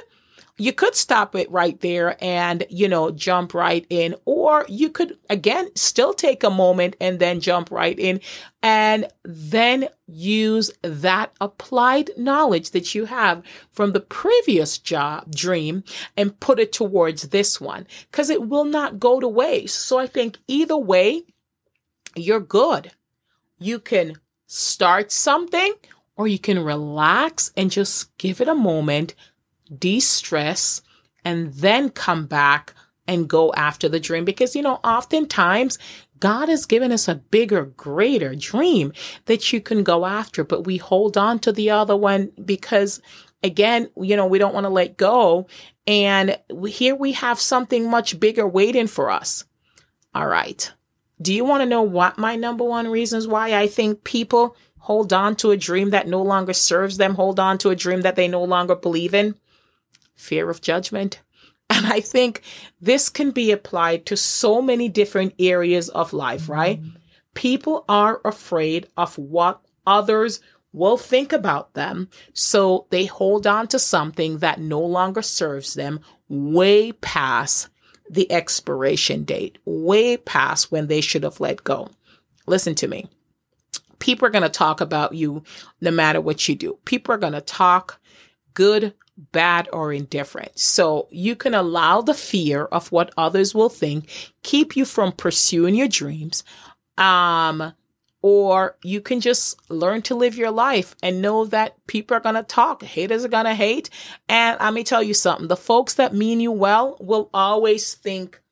You 0.59 0.73
could 0.73 0.97
stop 0.97 1.37
it 1.37 1.51
right 1.51 1.81
there 1.81 2.23
and, 2.23 2.67
you 2.69 2.89
know, 2.89 3.13
jump 3.13 3.55
right 3.55 3.87
in, 3.89 4.17
or 4.25 4.67
you 4.69 4.91
could 4.91 5.17
again 5.31 5.71
still 5.77 6.13
take 6.13 6.43
a 6.43 6.51
moment 6.51 6.97
and 7.01 7.21
then 7.21 7.41
jump 7.41 7.71
right 7.71 7.99
in 7.99 8.21
and 8.61 9.07
then 9.23 9.89
use 10.07 10.73
that 10.83 11.33
applied 11.41 12.11
knowledge 12.17 12.73
that 12.73 12.95
you 12.95 13.05
have 13.05 13.43
from 13.71 13.93
the 13.93 14.01
previous 14.01 14.79
job 14.79 15.33
dream 15.33 15.85
and 16.17 16.41
put 16.41 16.59
it 16.59 16.73
towards 16.73 17.29
this 17.29 17.61
one 17.61 17.87
because 18.11 18.29
it 18.29 18.49
will 18.49 18.65
not 18.65 18.99
go 18.99 19.21
to 19.21 19.29
waste. 19.29 19.81
So 19.81 19.99
I 19.99 20.09
think 20.09 20.39
either 20.49 20.77
way, 20.77 21.23
you're 22.17 22.41
good. 22.41 22.91
You 23.61 23.79
can 23.79 24.15
start 24.47 25.13
something 25.13 25.75
or 26.17 26.27
you 26.27 26.39
can 26.39 26.65
relax 26.65 27.53
and 27.57 27.71
just 27.71 28.17
give 28.19 28.41
it 28.41 28.49
a 28.49 28.55
moment 28.55 29.15
de 29.77 30.01
stress, 30.01 30.83
and 31.25 31.53
then 31.55 31.91
come 31.91 32.27
back 32.27 32.75
and 33.07 33.29
go 33.29 33.53
after 33.55 33.89
the 33.89 34.01
dream. 34.01 34.25
Because, 34.25 34.55
you 34.55 34.63
know, 34.63 34.81
oftentimes 34.85 35.79
God 36.21 36.49
has 36.49 36.67
given 36.67 36.93
us 36.93 37.09
a 37.09 37.15
bigger, 37.15 37.65
greater 37.65 38.35
dream 38.35 38.93
that 39.27 39.53
you 39.53 39.61
can 39.61 39.83
go 39.83 40.05
after, 40.05 40.45
but 40.45 40.67
we 40.67 40.77
hold 40.77 41.17
on 41.17 41.39
to 41.41 41.53
the 41.53 41.71
other 41.71 41.97
one 41.97 42.33
because, 42.45 43.01
again, 43.43 43.91
you 43.97 44.17
know, 44.17 44.27
we 44.27 44.39
don't 44.39 44.55
want 44.55 44.65
to 44.65 44.71
let 44.71 44.97
go. 44.97 45.47
And 45.87 46.39
here 46.67 46.95
we 46.95 47.13
have 47.13 47.41
something 47.41 47.91
much 47.91 48.21
bigger 48.21 48.47
waiting 48.47 48.87
for 48.87 49.11
us. 49.11 49.45
All 50.15 50.27
right. 50.27 50.71
Do 51.21 51.33
you 51.33 51.45
want 51.45 51.63
to 51.63 51.69
know 51.69 51.83
what 51.83 52.19
my 52.19 52.37
number 52.37 52.65
one 52.65 52.89
reasons 52.89 53.27
why 53.27 53.55
I 53.55 53.67
think 53.67 54.05
people 54.05 54.57
hold 54.79 55.13
on 55.13 55.37
to 55.37 55.51
a 55.51 55.57
dream 55.57 55.91
that 55.91 56.07
no 56.07 56.23
longer 56.23 56.53
serves 56.53 56.97
them, 56.97 57.15
hold 57.15 57.41
on 57.41 57.59
to 57.59 57.71
a 57.71 57.77
dream 57.77 58.03
that 58.03 58.17
they 58.17 58.29
no 58.29 58.45
longer 58.45 58.75
believe 58.75 59.15
in? 59.15 59.35
Fear 60.19 60.51
of 60.51 60.61
judgment. 60.61 61.21
And 61.71 61.87
I 61.87 62.01
think 62.01 62.43
this 62.81 63.09
can 63.09 63.31
be 63.31 63.51
applied 63.51 64.07
to 64.07 64.17
so 64.17 64.61
many 64.61 64.89
different 64.89 65.35
areas 65.39 65.89
of 65.91 66.13
life, 66.13 66.49
right? 66.49 66.81
Mm-hmm. 66.81 66.97
People 67.35 67.85
are 67.89 68.21
afraid 68.25 68.89
of 68.97 69.17
what 69.17 69.61
others 69.87 70.41
will 70.73 70.97
think 70.97 71.33
about 71.33 71.75
them. 71.75 72.09
So 72.33 72.87
they 72.91 73.07
hold 73.07 73.47
on 73.47 73.69
to 73.69 73.79
something 73.79 74.39
that 74.39 74.61
no 74.61 74.81
longer 74.81 75.23
serves 75.23 75.75
them 75.75 76.01
way 76.29 76.93
past 76.93 77.69
the 78.11 78.31
expiration 78.33 79.25
date, 79.25 79.59
way 79.65 80.17
past 80.17 80.73
when 80.73 80.87
they 80.87 81.01
should 81.01 81.23
have 81.23 81.41
let 81.41 81.65
go. 81.65 81.91
Listen 82.47 82.75
to 82.77 82.89
me. 82.89 83.09
People 83.99 84.27
are 84.27 84.31
going 84.31 84.43
to 84.43 84.49
talk 84.49 84.81
about 84.81 85.15
you 85.15 85.43
no 85.81 85.91
matter 85.91 86.21
what 86.21 86.49
you 86.49 86.55
do. 86.55 86.79
People 86.85 87.15
are 87.15 87.19
going 87.19 87.33
to 87.33 87.41
talk 87.41 88.01
good, 88.59 88.93
bad 89.17 89.69
or 89.73 89.93
indifferent. 89.93 90.59
So 90.59 91.07
you 91.13 91.37
can 91.37 91.55
allow 91.55 92.01
the 92.01 92.13
fear 92.13 92.65
of 92.65 92.91
what 92.91 93.15
others 93.17 93.55
will 93.55 93.69
think 93.69 94.33
keep 94.43 94.77
you 94.77 94.85
from 94.85 95.13
pursuing 95.13 95.77
your 95.77 95.87
dreams. 95.87 96.43
Um, 96.97 97.73
or 98.21 98.77
you 98.83 99.01
can 99.01 99.21
just 99.21 99.57
learn 99.71 100.03
to 100.03 100.17
live 100.17 100.35
your 100.37 100.51
life 100.51 100.97
and 101.05 101.23
know 101.23 101.45
that 101.45 101.77
people 101.87 102.17
are 102.17 102.21
going 102.21 102.35
to 102.35 102.43
talk. 102.43 102.83
Haters 102.83 103.25
are 103.25 103.29
going 103.29 103.45
to 103.45 103.55
hate. 103.55 103.91
And 104.29 104.59
let 104.59 104.75
me 104.75 104.83
tell 104.83 105.05
you 105.05 105.15
something. 105.15 105.47
The 105.47 105.57
folks 105.57 105.95
that 105.95 106.13
mean 106.13 106.41
you 106.41 106.51
well 106.51 106.97
will 106.99 107.31
always 107.33 107.95
think 107.95 108.43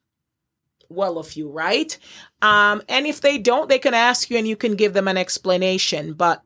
well 0.89 1.19
of 1.19 1.35
you, 1.35 1.51
right? 1.51 1.99
Um, 2.43 2.81
and 2.89 3.09
if 3.09 3.21
they 3.21 3.39
don't, 3.39 3.69
they 3.69 3.81
can 3.81 3.93
ask 3.93 4.31
you 4.31 4.39
and 4.39 4.47
you 4.47 4.55
can 4.55 4.77
give 4.77 4.93
them 4.93 5.09
an 5.09 5.17
explanation. 5.17 6.13
But 6.13 6.43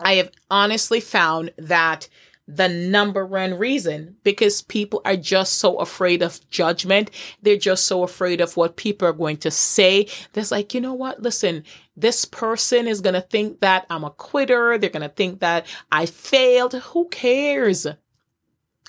I 0.00 0.14
have 0.14 0.30
honestly 0.50 1.00
found 1.00 1.52
that 1.56 2.08
the 2.46 2.68
number 2.68 3.24
one 3.24 3.54
reason 3.54 4.16
because 4.22 4.60
people 4.62 5.00
are 5.04 5.16
just 5.16 5.54
so 5.54 5.76
afraid 5.76 6.22
of 6.22 6.46
judgment. 6.50 7.10
They're 7.40 7.56
just 7.56 7.86
so 7.86 8.02
afraid 8.02 8.40
of 8.40 8.56
what 8.56 8.76
people 8.76 9.08
are 9.08 9.14
going 9.14 9.38
to 9.38 9.50
say. 9.50 10.08
There's 10.32 10.50
like, 10.50 10.74
you 10.74 10.80
know 10.80 10.92
what? 10.92 11.22
Listen, 11.22 11.64
this 11.96 12.24
person 12.24 12.86
is 12.86 13.00
going 13.00 13.14
to 13.14 13.22
think 13.22 13.60
that 13.60 13.86
I'm 13.88 14.04
a 14.04 14.10
quitter. 14.10 14.76
They're 14.76 14.90
going 14.90 15.02
to 15.02 15.08
think 15.08 15.40
that 15.40 15.66
I 15.90 16.06
failed. 16.06 16.74
Who 16.74 17.08
cares? 17.08 17.86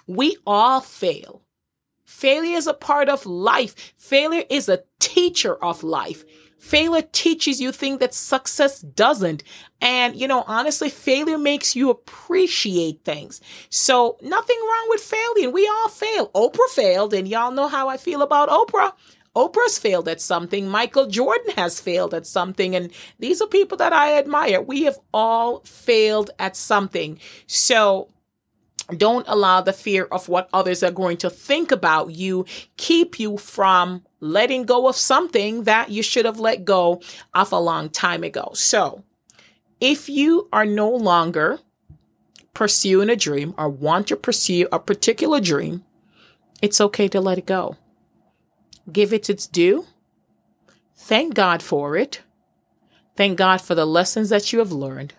We 0.06 0.38
all 0.46 0.82
fail. 0.82 1.42
Failure 2.04 2.58
is 2.58 2.68
a 2.68 2.74
part 2.74 3.10
of 3.10 3.26
life. 3.26 3.94
Failure 3.98 4.44
is 4.50 4.70
a 4.70 4.84
teacher 5.00 5.56
of 5.56 5.84
life. 5.84 6.24
Failure 6.66 7.04
teaches 7.12 7.62
you 7.62 7.72
things 7.72 8.00
that 8.00 8.16
success 8.16 8.82
doesn't. 8.82 9.44
And, 9.82 10.16
you 10.16 10.28
know, 10.28 10.44
honestly, 10.48 10.90
failure 10.90 11.38
makes 11.38 11.76
you 11.76 11.92
appreciate 11.92 13.06
things. 13.06 13.40
So 13.70 14.18
nothing 14.20 14.58
wrong 14.60 14.88
with 14.90 15.02
failing. 15.02 15.54
We 15.54 15.68
all 15.68 15.90
fail. 15.90 16.30
Oprah 16.30 16.70
failed, 16.70 17.14
and 17.14 17.28
y'all 17.28 17.52
know 17.52 17.68
how 17.68 17.88
I 17.88 17.98
feel 17.98 18.24
about 18.24 18.50
Oprah. 18.50 18.94
Oprah's 19.36 19.78
failed 19.78 20.08
at 20.08 20.20
something. 20.20 20.68
Michael 20.68 21.06
Jordan 21.06 21.54
has 21.56 21.80
failed 21.80 22.16
at 22.16 22.26
something. 22.26 22.76
And 22.76 22.92
these 23.20 23.42
are 23.42 23.48
people 23.48 23.78
that 23.78 23.94
I 23.94 24.18
admire. 24.18 24.60
We 24.60 24.86
have 24.86 24.98
all 25.14 25.60
failed 25.66 26.32
at 26.40 26.56
something. 26.56 27.20
So 27.46 28.10
don't 28.98 29.26
allow 29.28 29.62
the 29.62 29.74
fear 29.74 30.06
of 30.06 30.30
what 30.30 30.50
others 30.54 30.84
are 30.84 30.92
going 30.92 31.18
to 31.18 31.30
think 31.30 31.72
about 31.72 32.12
you 32.12 32.46
keep 32.78 33.20
you 33.20 33.38
from 33.38 34.04
letting 34.20 34.66
go 34.66 34.88
of 34.88 34.96
something 34.96 35.64
that 35.64 35.90
you 35.90 36.04
should 36.04 36.26
have 36.26 36.40
let 36.40 36.66
go 36.66 37.02
of 37.34 37.52
a 37.52 37.60
long 37.60 37.90
time 37.90 38.24
ago. 38.24 38.52
So, 38.54 39.04
if 39.82 40.08
you 40.08 40.48
are 40.54 40.66
no 40.66 40.90
longer 40.90 41.60
pursuing 42.54 43.10
a 43.10 43.16
dream 43.16 43.54
or 43.58 43.70
want 43.70 44.08
to 44.08 44.16
pursue 44.16 44.68
a 44.72 44.80
particular 44.80 45.40
dream, 45.42 45.84
it's 46.62 46.80
okay 46.80 47.08
to 47.10 47.20
let 47.20 47.38
it 47.38 47.46
go. 47.46 47.78
Give 48.92 49.12
it 49.12 49.30
its 49.30 49.48
due. 49.48 49.86
Thank 50.96 51.34
God 51.34 51.62
for 51.62 51.98
it. 51.98 52.22
Thank 53.16 53.38
God 53.38 53.62
for 53.62 53.76
the 53.76 53.86
lessons 53.86 54.30
that 54.30 54.54
you 54.54 54.60
have 54.60 54.72
learned 54.72 55.14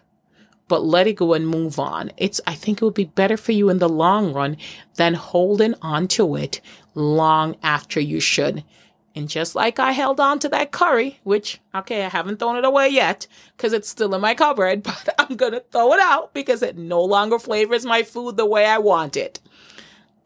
but 0.68 0.84
let 0.84 1.06
it 1.06 1.14
go 1.14 1.32
and 1.34 1.46
move 1.46 1.78
on. 1.78 2.10
It's, 2.16 2.40
I 2.46 2.54
think 2.54 2.80
it 2.80 2.84
would 2.84 2.94
be 2.94 3.04
better 3.04 3.36
for 3.36 3.52
you 3.52 3.68
in 3.68 3.78
the 3.78 3.88
long 3.88 4.32
run 4.32 4.56
than 4.96 5.14
holding 5.14 5.74
on 5.82 6.08
to 6.08 6.36
it 6.36 6.60
long 6.94 7.56
after 7.62 8.00
you 8.00 8.20
should. 8.20 8.64
And 9.14 9.30
just 9.30 9.54
like 9.54 9.78
I 9.78 9.92
held 9.92 10.20
on 10.20 10.38
to 10.40 10.48
that 10.50 10.72
curry, 10.72 11.20
which, 11.24 11.60
okay, 11.74 12.04
I 12.04 12.10
haven't 12.10 12.38
thrown 12.38 12.56
it 12.56 12.66
away 12.66 12.88
yet 12.88 13.26
because 13.56 13.72
it's 13.72 13.88
still 13.88 14.14
in 14.14 14.20
my 14.20 14.34
cupboard, 14.34 14.82
but 14.82 15.08
I'm 15.18 15.36
going 15.36 15.52
to 15.52 15.64
throw 15.72 15.94
it 15.94 16.00
out 16.00 16.34
because 16.34 16.62
it 16.62 16.76
no 16.76 17.02
longer 17.02 17.38
flavors 17.38 17.86
my 17.86 18.02
food 18.02 18.36
the 18.36 18.44
way 18.44 18.66
I 18.66 18.78
want 18.78 19.16
it. 19.16 19.40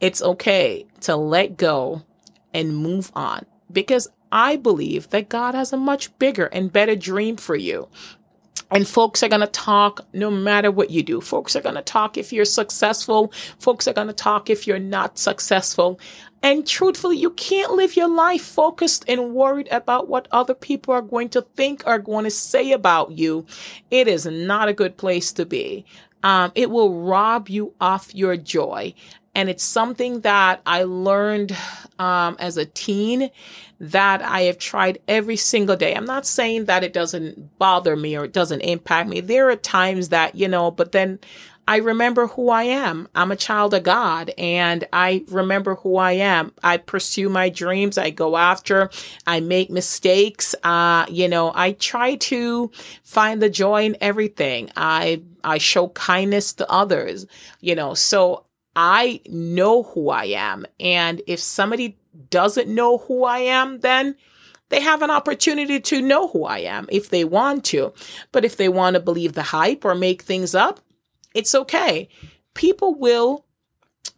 It's 0.00 0.22
okay 0.22 0.86
to 1.02 1.14
let 1.14 1.56
go 1.56 2.02
and 2.52 2.76
move 2.76 3.12
on 3.14 3.46
because 3.70 4.08
I 4.32 4.56
believe 4.56 5.10
that 5.10 5.28
God 5.28 5.54
has 5.54 5.72
a 5.72 5.76
much 5.76 6.16
bigger 6.18 6.46
and 6.46 6.72
better 6.72 6.96
dream 6.96 7.36
for 7.36 7.56
you. 7.56 7.88
And 8.70 8.86
folks 8.86 9.22
are 9.22 9.28
going 9.28 9.40
to 9.40 9.46
talk 9.48 10.06
no 10.12 10.30
matter 10.30 10.70
what 10.70 10.90
you 10.90 11.02
do. 11.02 11.20
Folks 11.20 11.56
are 11.56 11.60
going 11.60 11.74
to 11.74 11.82
talk 11.82 12.16
if 12.16 12.32
you're 12.32 12.44
successful. 12.44 13.32
Folks 13.58 13.88
are 13.88 13.92
going 13.92 14.06
to 14.06 14.12
talk 14.12 14.48
if 14.48 14.66
you're 14.66 14.78
not 14.78 15.18
successful. 15.18 15.98
And 16.42 16.66
truthfully, 16.66 17.18
you 17.18 17.30
can't 17.30 17.72
live 17.72 17.96
your 17.96 18.08
life 18.08 18.42
focused 18.42 19.04
and 19.08 19.34
worried 19.34 19.68
about 19.70 20.08
what 20.08 20.28
other 20.30 20.54
people 20.54 20.94
are 20.94 21.02
going 21.02 21.28
to 21.30 21.42
think 21.42 21.82
or 21.86 21.98
going 21.98 22.24
to 22.24 22.30
say 22.30 22.72
about 22.72 23.12
you. 23.12 23.44
It 23.90 24.08
is 24.08 24.24
not 24.24 24.68
a 24.68 24.74
good 24.74 24.96
place 24.96 25.32
to 25.34 25.44
be. 25.44 25.84
Um, 26.22 26.52
it 26.54 26.70
will 26.70 27.02
rob 27.02 27.48
you 27.48 27.74
of 27.80 28.12
your 28.14 28.36
joy. 28.36 28.94
And 29.34 29.48
it's 29.48 29.62
something 29.62 30.20
that 30.20 30.60
I 30.66 30.82
learned 30.82 31.56
um, 31.98 32.36
as 32.38 32.56
a 32.56 32.66
teen 32.66 33.30
that 33.78 34.22
I 34.22 34.42
have 34.42 34.58
tried 34.58 34.98
every 35.08 35.36
single 35.36 35.76
day. 35.76 35.94
I'm 35.94 36.04
not 36.04 36.26
saying 36.26 36.66
that 36.66 36.84
it 36.84 36.92
doesn't 36.92 37.58
bother 37.58 37.96
me 37.96 38.16
or 38.16 38.24
it 38.24 38.32
doesn't 38.32 38.60
impact 38.60 39.08
me. 39.08 39.20
There 39.20 39.48
are 39.50 39.56
times 39.56 40.10
that, 40.10 40.34
you 40.34 40.48
know, 40.48 40.70
but 40.70 40.92
then 40.92 41.18
I 41.68 41.76
remember 41.76 42.26
who 42.26 42.50
I 42.50 42.64
am. 42.64 43.08
I'm 43.14 43.30
a 43.30 43.36
child 43.36 43.74
of 43.74 43.84
God 43.84 44.32
and 44.36 44.88
I 44.92 45.24
remember 45.28 45.76
who 45.76 45.96
I 45.98 46.12
am. 46.12 46.52
I 46.64 46.78
pursue 46.78 47.28
my 47.28 47.48
dreams. 47.48 47.96
I 47.96 48.10
go 48.10 48.36
after, 48.36 48.90
I 49.26 49.38
make 49.38 49.70
mistakes. 49.70 50.54
Uh, 50.64 51.06
you 51.08 51.28
know, 51.28 51.52
I 51.54 51.72
try 51.72 52.16
to 52.16 52.72
find 53.04 53.40
the 53.40 53.48
joy 53.48 53.84
in 53.84 53.96
everything. 54.00 54.70
I, 54.76 55.22
I 55.44 55.58
show 55.58 55.88
kindness 55.90 56.54
to 56.54 56.68
others, 56.68 57.26
you 57.60 57.76
know, 57.76 57.94
so 57.94 58.44
I 58.74 59.20
know 59.26 59.82
who 59.82 60.10
I 60.10 60.26
am. 60.26 60.66
And 60.78 61.22
if 61.26 61.40
somebody 61.40 61.98
doesn't 62.30 62.68
know 62.68 62.98
who 62.98 63.24
I 63.24 63.38
am, 63.38 63.80
then 63.80 64.16
they 64.68 64.80
have 64.80 65.02
an 65.02 65.10
opportunity 65.10 65.80
to 65.80 66.00
know 66.00 66.28
who 66.28 66.44
I 66.44 66.58
am 66.58 66.86
if 66.90 67.10
they 67.10 67.24
want 67.24 67.64
to. 67.66 67.92
But 68.32 68.44
if 68.44 68.56
they 68.56 68.68
want 68.68 68.94
to 68.94 69.00
believe 69.00 69.32
the 69.32 69.42
hype 69.42 69.84
or 69.84 69.94
make 69.94 70.22
things 70.22 70.54
up, 70.54 70.80
it's 71.34 71.54
okay. 71.54 72.08
People 72.54 72.94
will 72.94 73.44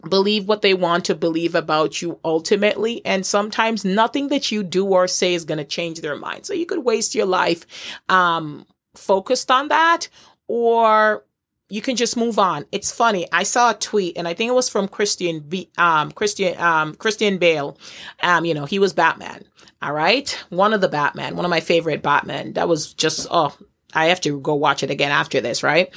believe 0.09 0.47
what 0.47 0.61
they 0.61 0.73
want 0.73 1.05
to 1.05 1.15
believe 1.15 1.55
about 1.55 2.01
you 2.01 2.19
ultimately. 2.23 3.03
And 3.05 3.25
sometimes 3.25 3.85
nothing 3.85 4.27
that 4.29 4.51
you 4.51 4.63
do 4.63 4.85
or 4.85 5.07
say 5.07 5.33
is 5.33 5.45
going 5.45 5.59
to 5.59 5.63
change 5.63 6.01
their 6.01 6.15
mind. 6.15 6.45
So 6.45 6.53
you 6.53 6.65
could 6.65 6.83
waste 6.83 7.15
your 7.15 7.25
life 7.25 7.65
um, 8.09 8.65
focused 8.95 9.49
on 9.49 9.69
that 9.69 10.09
or 10.47 11.23
you 11.73 11.81
can 11.81 11.95
just 11.95 12.15
move 12.15 12.37
on. 12.37 12.67
It's 12.71 12.91
funny. 12.91 13.27
I 13.31 13.41
saw 13.41 13.71
a 13.71 13.73
tweet 13.73 14.15
and 14.15 14.27
I 14.27 14.35
think 14.35 14.49
it 14.49 14.53
was 14.53 14.69
from 14.69 14.87
Christian 14.87 15.39
B, 15.39 15.71
um 15.75 16.11
Christian 16.11 16.55
um 16.59 16.93
Christian 16.93 17.39
Bale. 17.39 17.79
Um, 18.21 18.45
you 18.45 18.53
know, 18.53 18.65
he 18.65 18.77
was 18.77 18.93
Batman. 18.93 19.43
All 19.81 19.91
right. 19.91 20.29
One 20.49 20.73
of 20.73 20.81
the 20.81 20.87
Batman, 20.87 21.35
one 21.35 21.45
of 21.45 21.49
my 21.49 21.61
favorite 21.61 22.03
Batman. 22.03 22.53
That 22.53 22.67
was 22.67 22.93
just 22.93 23.25
oh 23.31 23.57
I 23.91 24.05
have 24.05 24.21
to 24.21 24.39
go 24.39 24.53
watch 24.53 24.83
it 24.83 24.91
again 24.91 25.11
after 25.11 25.41
this, 25.41 25.63
right? 25.63 25.89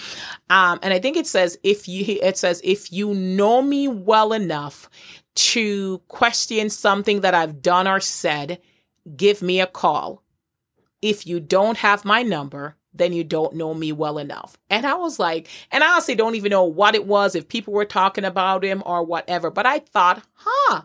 Um, 0.48 0.78
and 0.82 0.94
I 0.94 0.98
think 0.98 1.18
it 1.18 1.26
says 1.26 1.58
if 1.62 1.86
you 1.86 2.20
it 2.22 2.38
says 2.38 2.62
if 2.64 2.90
you 2.90 3.12
know 3.12 3.60
me 3.60 3.86
well 3.86 4.32
enough 4.32 4.88
to 5.34 5.98
question 6.08 6.70
something 6.70 7.20
that 7.20 7.34
I've 7.34 7.60
done 7.60 7.86
or 7.86 8.00
said, 8.00 8.62
give 9.14 9.42
me 9.42 9.60
a 9.60 9.66
call. 9.66 10.22
If 11.02 11.26
you 11.26 11.38
don't 11.38 11.76
have 11.76 12.06
my 12.06 12.22
number, 12.22 12.76
then 12.98 13.12
you 13.12 13.24
don't 13.24 13.54
know 13.54 13.74
me 13.74 13.92
well 13.92 14.18
enough. 14.18 14.56
And 14.70 14.86
I 14.86 14.94
was 14.94 15.18
like, 15.18 15.48
and 15.70 15.84
I 15.84 15.92
honestly 15.92 16.14
don't 16.14 16.34
even 16.34 16.50
know 16.50 16.64
what 16.64 16.94
it 16.94 17.06
was, 17.06 17.34
if 17.34 17.48
people 17.48 17.72
were 17.72 17.84
talking 17.84 18.24
about 18.24 18.64
him 18.64 18.82
or 18.86 19.02
whatever, 19.02 19.50
but 19.50 19.66
I 19.66 19.80
thought, 19.80 20.22
huh, 20.34 20.82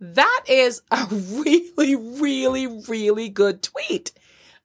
that 0.00 0.44
is 0.48 0.82
a 0.90 1.06
really, 1.10 1.96
really, 1.96 2.66
really 2.66 3.28
good 3.28 3.62
tweet. 3.62 4.12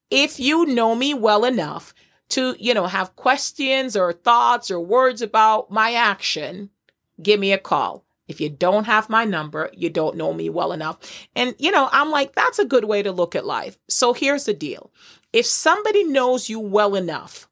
If 0.09 0.39
you 0.39 0.65
know 0.65 0.95
me 0.95 1.13
well 1.13 1.45
enough 1.45 1.93
to, 2.29 2.55
you 2.59 2.73
know, 2.73 2.87
have 2.87 3.15
questions 3.15 3.95
or 3.95 4.13
thoughts 4.13 4.69
or 4.71 4.79
words 4.79 5.21
about 5.21 5.71
my 5.71 5.93
action, 5.93 6.69
give 7.21 7.39
me 7.39 7.51
a 7.51 7.57
call. 7.57 8.05
If 8.27 8.39
you 8.39 8.49
don't 8.49 8.83
have 8.83 9.09
my 9.09 9.25
number, 9.25 9.71
you 9.73 9.89
don't 9.89 10.15
know 10.15 10.33
me 10.33 10.49
well 10.49 10.71
enough. 10.71 10.99
And, 11.35 11.55
you 11.57 11.71
know, 11.71 11.89
I'm 11.91 12.11
like, 12.11 12.35
that's 12.35 12.59
a 12.59 12.65
good 12.65 12.85
way 12.85 13.01
to 13.01 13.11
look 13.11 13.35
at 13.35 13.45
life. 13.45 13.79
So 13.89 14.13
here's 14.13 14.45
the 14.45 14.53
deal 14.53 14.91
if 15.31 15.45
somebody 15.45 16.03
knows 16.03 16.49
you 16.49 16.59
well 16.59 16.95
enough 16.95 17.47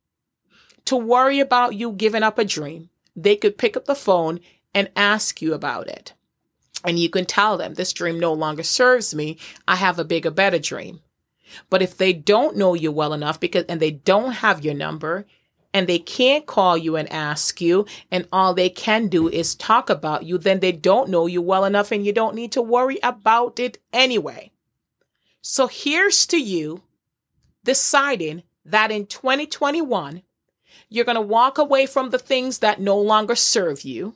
to 0.86 0.96
worry 0.96 1.40
about 1.40 1.76
you 1.76 1.92
giving 1.92 2.24
up 2.24 2.40
a 2.40 2.46
dream, 2.46 2.90
they 3.16 3.36
could 3.36 3.58
pick 3.58 3.76
up 3.76 3.86
the 3.86 3.96
phone 3.96 4.40
and 4.74 4.90
ask 4.96 5.42
you 5.42 5.54
about 5.54 5.88
it. 5.88 6.14
And 6.84 7.00
you 7.00 7.10
can 7.10 7.26
tell 7.26 7.58
them 7.58 7.74
this 7.74 7.94
dream 7.94 8.20
no 8.20 8.34
longer 8.34 8.64
serves 8.64 9.14
me. 9.14 9.38
I 9.68 9.76
have 9.76 10.00
a 10.00 10.06
bigger, 10.06 10.32
better 10.32 10.60
dream. 10.60 11.02
But 11.70 11.82
if 11.82 11.98
they 11.98 12.14
don't 12.14 12.58
know 12.58 12.74
you 12.74 12.92
well 12.92 13.14
enough 13.14 13.40
because, 13.40 13.66
and 13.66 13.80
they 13.80 13.92
don't 13.92 14.34
have 14.34 14.64
your 14.64 14.74
number 14.74 15.26
and 15.74 15.88
they 15.88 16.00
can't 16.00 16.46
call 16.46 16.78
you 16.78 16.96
and 16.96 17.12
ask 17.12 17.60
you, 17.62 17.86
and 18.10 18.28
all 18.32 18.54
they 18.54 18.70
can 18.70 19.08
do 19.08 19.28
is 19.28 19.56
talk 19.56 19.90
about 19.90 20.24
you, 20.24 20.38
then 20.38 20.60
they 20.60 20.72
don't 20.72 21.10
know 21.10 21.28
you 21.28 21.42
well 21.42 21.66
enough 21.66 21.92
and 21.92 22.06
you 22.06 22.14
don't 22.14 22.36
need 22.36 22.52
to 22.54 22.62
worry 22.62 23.00
about 23.04 23.60
it 23.60 23.78
anyway. 23.92 24.52
So 25.42 25.68
here's 25.68 26.26
to 26.28 26.42
you 26.42 26.84
deciding 27.68 28.42
that 28.66 28.92
in 28.92 29.06
2021, 29.06 30.24
you're 30.90 31.06
going 31.06 31.16
to 31.16 31.22
walk 31.22 31.58
away 31.58 31.86
from 31.86 32.10
the 32.10 32.18
things 32.18 32.60
that 32.60 32.80
no 32.80 32.98
longer 32.98 33.36
serve 33.36 33.82
you, 33.82 34.16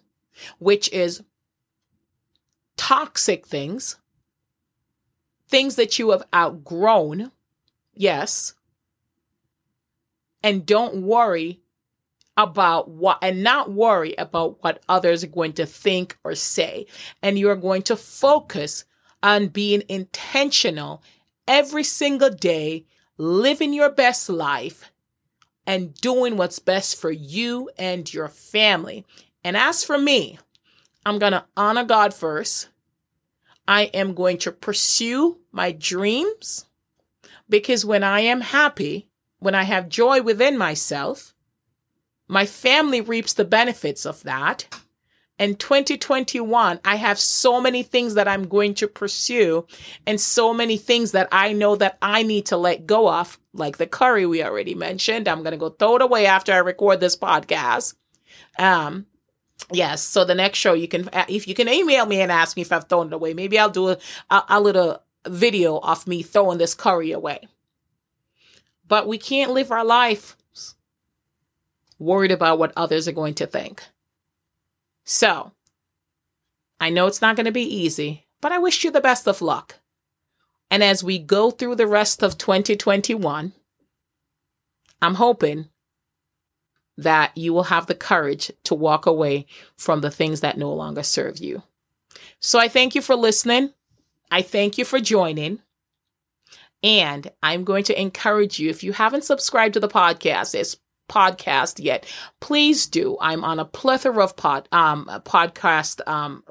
which 0.57 0.89
is 0.93 1.21
toxic 2.77 3.45
things, 3.45 3.97
things 5.49 5.75
that 5.75 5.99
you 5.99 6.11
have 6.11 6.23
outgrown. 6.33 7.31
Yes. 7.93 8.53
And 10.41 10.65
don't 10.65 11.01
worry 11.03 11.59
about 12.37 12.89
what, 12.89 13.19
and 13.21 13.43
not 13.43 13.69
worry 13.69 14.15
about 14.17 14.63
what 14.63 14.81
others 14.87 15.25
are 15.25 15.27
going 15.27 15.53
to 15.53 15.65
think 15.65 16.17
or 16.23 16.35
say. 16.35 16.85
And 17.21 17.37
you're 17.37 17.57
going 17.57 17.81
to 17.83 17.97
focus 17.97 18.85
on 19.21 19.49
being 19.49 19.83
intentional 19.89 21.03
every 21.49 21.83
single 21.83 22.29
day 22.29 22.85
living 23.21 23.71
your 23.71 23.91
best 23.91 24.29
life 24.29 24.91
and 25.67 25.93
doing 25.93 26.37
what's 26.37 26.57
best 26.57 26.99
for 26.99 27.11
you 27.11 27.69
and 27.77 28.11
your 28.11 28.27
family. 28.27 29.05
And 29.43 29.55
as 29.55 29.83
for 29.83 29.97
me, 29.97 30.39
I'm 31.05 31.19
going 31.19 31.33
to 31.33 31.45
honor 31.55 31.83
God 31.83 32.15
first. 32.15 32.69
I 33.67 33.83
am 33.93 34.15
going 34.15 34.39
to 34.39 34.51
pursue 34.51 35.37
my 35.51 35.71
dreams 35.71 36.65
because 37.47 37.85
when 37.85 38.03
I 38.03 38.21
am 38.21 38.41
happy, 38.41 39.07
when 39.37 39.53
I 39.53 39.63
have 39.63 39.87
joy 39.87 40.23
within 40.23 40.57
myself, 40.57 41.35
my 42.27 42.47
family 42.47 43.01
reaps 43.01 43.33
the 43.33 43.45
benefits 43.45 44.03
of 44.03 44.23
that. 44.23 44.80
In 45.41 45.55
2021, 45.55 46.81
I 46.85 46.95
have 46.97 47.19
so 47.19 47.59
many 47.59 47.81
things 47.81 48.13
that 48.13 48.27
I'm 48.27 48.47
going 48.47 48.75
to 48.75 48.87
pursue 48.87 49.65
and 50.05 50.21
so 50.21 50.53
many 50.53 50.77
things 50.77 51.13
that 51.13 51.27
I 51.31 51.51
know 51.51 51.75
that 51.77 51.97
I 51.99 52.21
need 52.21 52.45
to 52.45 52.57
let 52.57 52.85
go 52.85 53.11
of, 53.11 53.39
like 53.51 53.77
the 53.77 53.87
curry 53.87 54.27
we 54.27 54.43
already 54.43 54.75
mentioned. 54.75 55.27
I'm 55.27 55.41
going 55.41 55.53
to 55.53 55.57
go 55.57 55.69
throw 55.69 55.95
it 55.95 56.03
away 56.03 56.27
after 56.27 56.53
I 56.53 56.57
record 56.57 56.99
this 56.99 57.17
podcast. 57.17 57.95
Um, 58.59 59.07
yes. 59.71 60.03
So 60.03 60.25
the 60.25 60.35
next 60.35 60.59
show 60.59 60.73
you 60.73 60.87
can, 60.87 61.09
if 61.27 61.47
you 61.47 61.55
can 61.55 61.67
email 61.67 62.05
me 62.05 62.21
and 62.21 62.31
ask 62.31 62.55
me 62.55 62.61
if 62.61 62.71
I've 62.71 62.87
thrown 62.87 63.07
it 63.07 63.13
away, 63.13 63.33
maybe 63.33 63.57
I'll 63.57 63.71
do 63.71 63.89
a, 63.89 63.97
a, 64.29 64.43
a 64.47 64.61
little 64.61 65.01
video 65.27 65.79
of 65.79 66.05
me 66.05 66.21
throwing 66.21 66.59
this 66.59 66.75
curry 66.75 67.13
away. 67.13 67.47
But 68.87 69.07
we 69.07 69.17
can't 69.17 69.53
live 69.53 69.71
our 69.71 69.85
life 69.85 70.37
worried 71.97 72.31
about 72.31 72.59
what 72.59 72.73
others 72.77 73.07
are 73.07 73.11
going 73.11 73.33
to 73.33 73.47
think. 73.47 73.81
So, 75.11 75.51
I 76.79 76.89
know 76.89 77.05
it's 77.05 77.21
not 77.21 77.35
going 77.35 77.45
to 77.45 77.51
be 77.51 77.63
easy, 77.63 78.27
but 78.39 78.53
I 78.53 78.59
wish 78.59 78.85
you 78.85 78.91
the 78.91 79.01
best 79.01 79.27
of 79.27 79.41
luck. 79.41 79.75
And 80.69 80.81
as 80.81 81.03
we 81.03 81.19
go 81.19 81.51
through 81.51 81.75
the 81.75 81.85
rest 81.85 82.23
of 82.23 82.37
2021, 82.37 83.51
I'm 85.01 85.15
hoping 85.15 85.67
that 86.95 87.37
you 87.37 87.51
will 87.51 87.63
have 87.63 87.87
the 87.87 87.93
courage 87.93 88.53
to 88.63 88.73
walk 88.73 89.05
away 89.05 89.47
from 89.75 89.99
the 89.99 90.09
things 90.09 90.39
that 90.39 90.57
no 90.57 90.71
longer 90.71 91.03
serve 91.03 91.39
you. 91.39 91.63
So 92.39 92.57
I 92.57 92.69
thank 92.69 92.95
you 92.95 93.01
for 93.01 93.15
listening. 93.15 93.73
I 94.31 94.41
thank 94.41 94.77
you 94.77 94.85
for 94.85 95.01
joining. 95.01 95.59
And 96.83 97.29
I'm 97.43 97.65
going 97.65 97.83
to 97.83 98.01
encourage 98.01 98.59
you 98.59 98.69
if 98.69 98.81
you 98.81 98.93
haven't 98.93 99.25
subscribed 99.25 99.73
to 99.73 99.81
the 99.81 99.89
podcast, 99.89 100.55
it's 100.55 100.77
podcast 101.11 101.83
yet, 101.83 102.05
please 102.39 102.87
do. 102.87 103.17
I'm 103.19 103.43
on 103.43 103.59
a 103.59 103.65
plethora 103.65 104.23
of 104.23 104.35
pod 104.35 104.67
um 104.71 105.05
podcast 105.25 106.07
um 106.07 106.43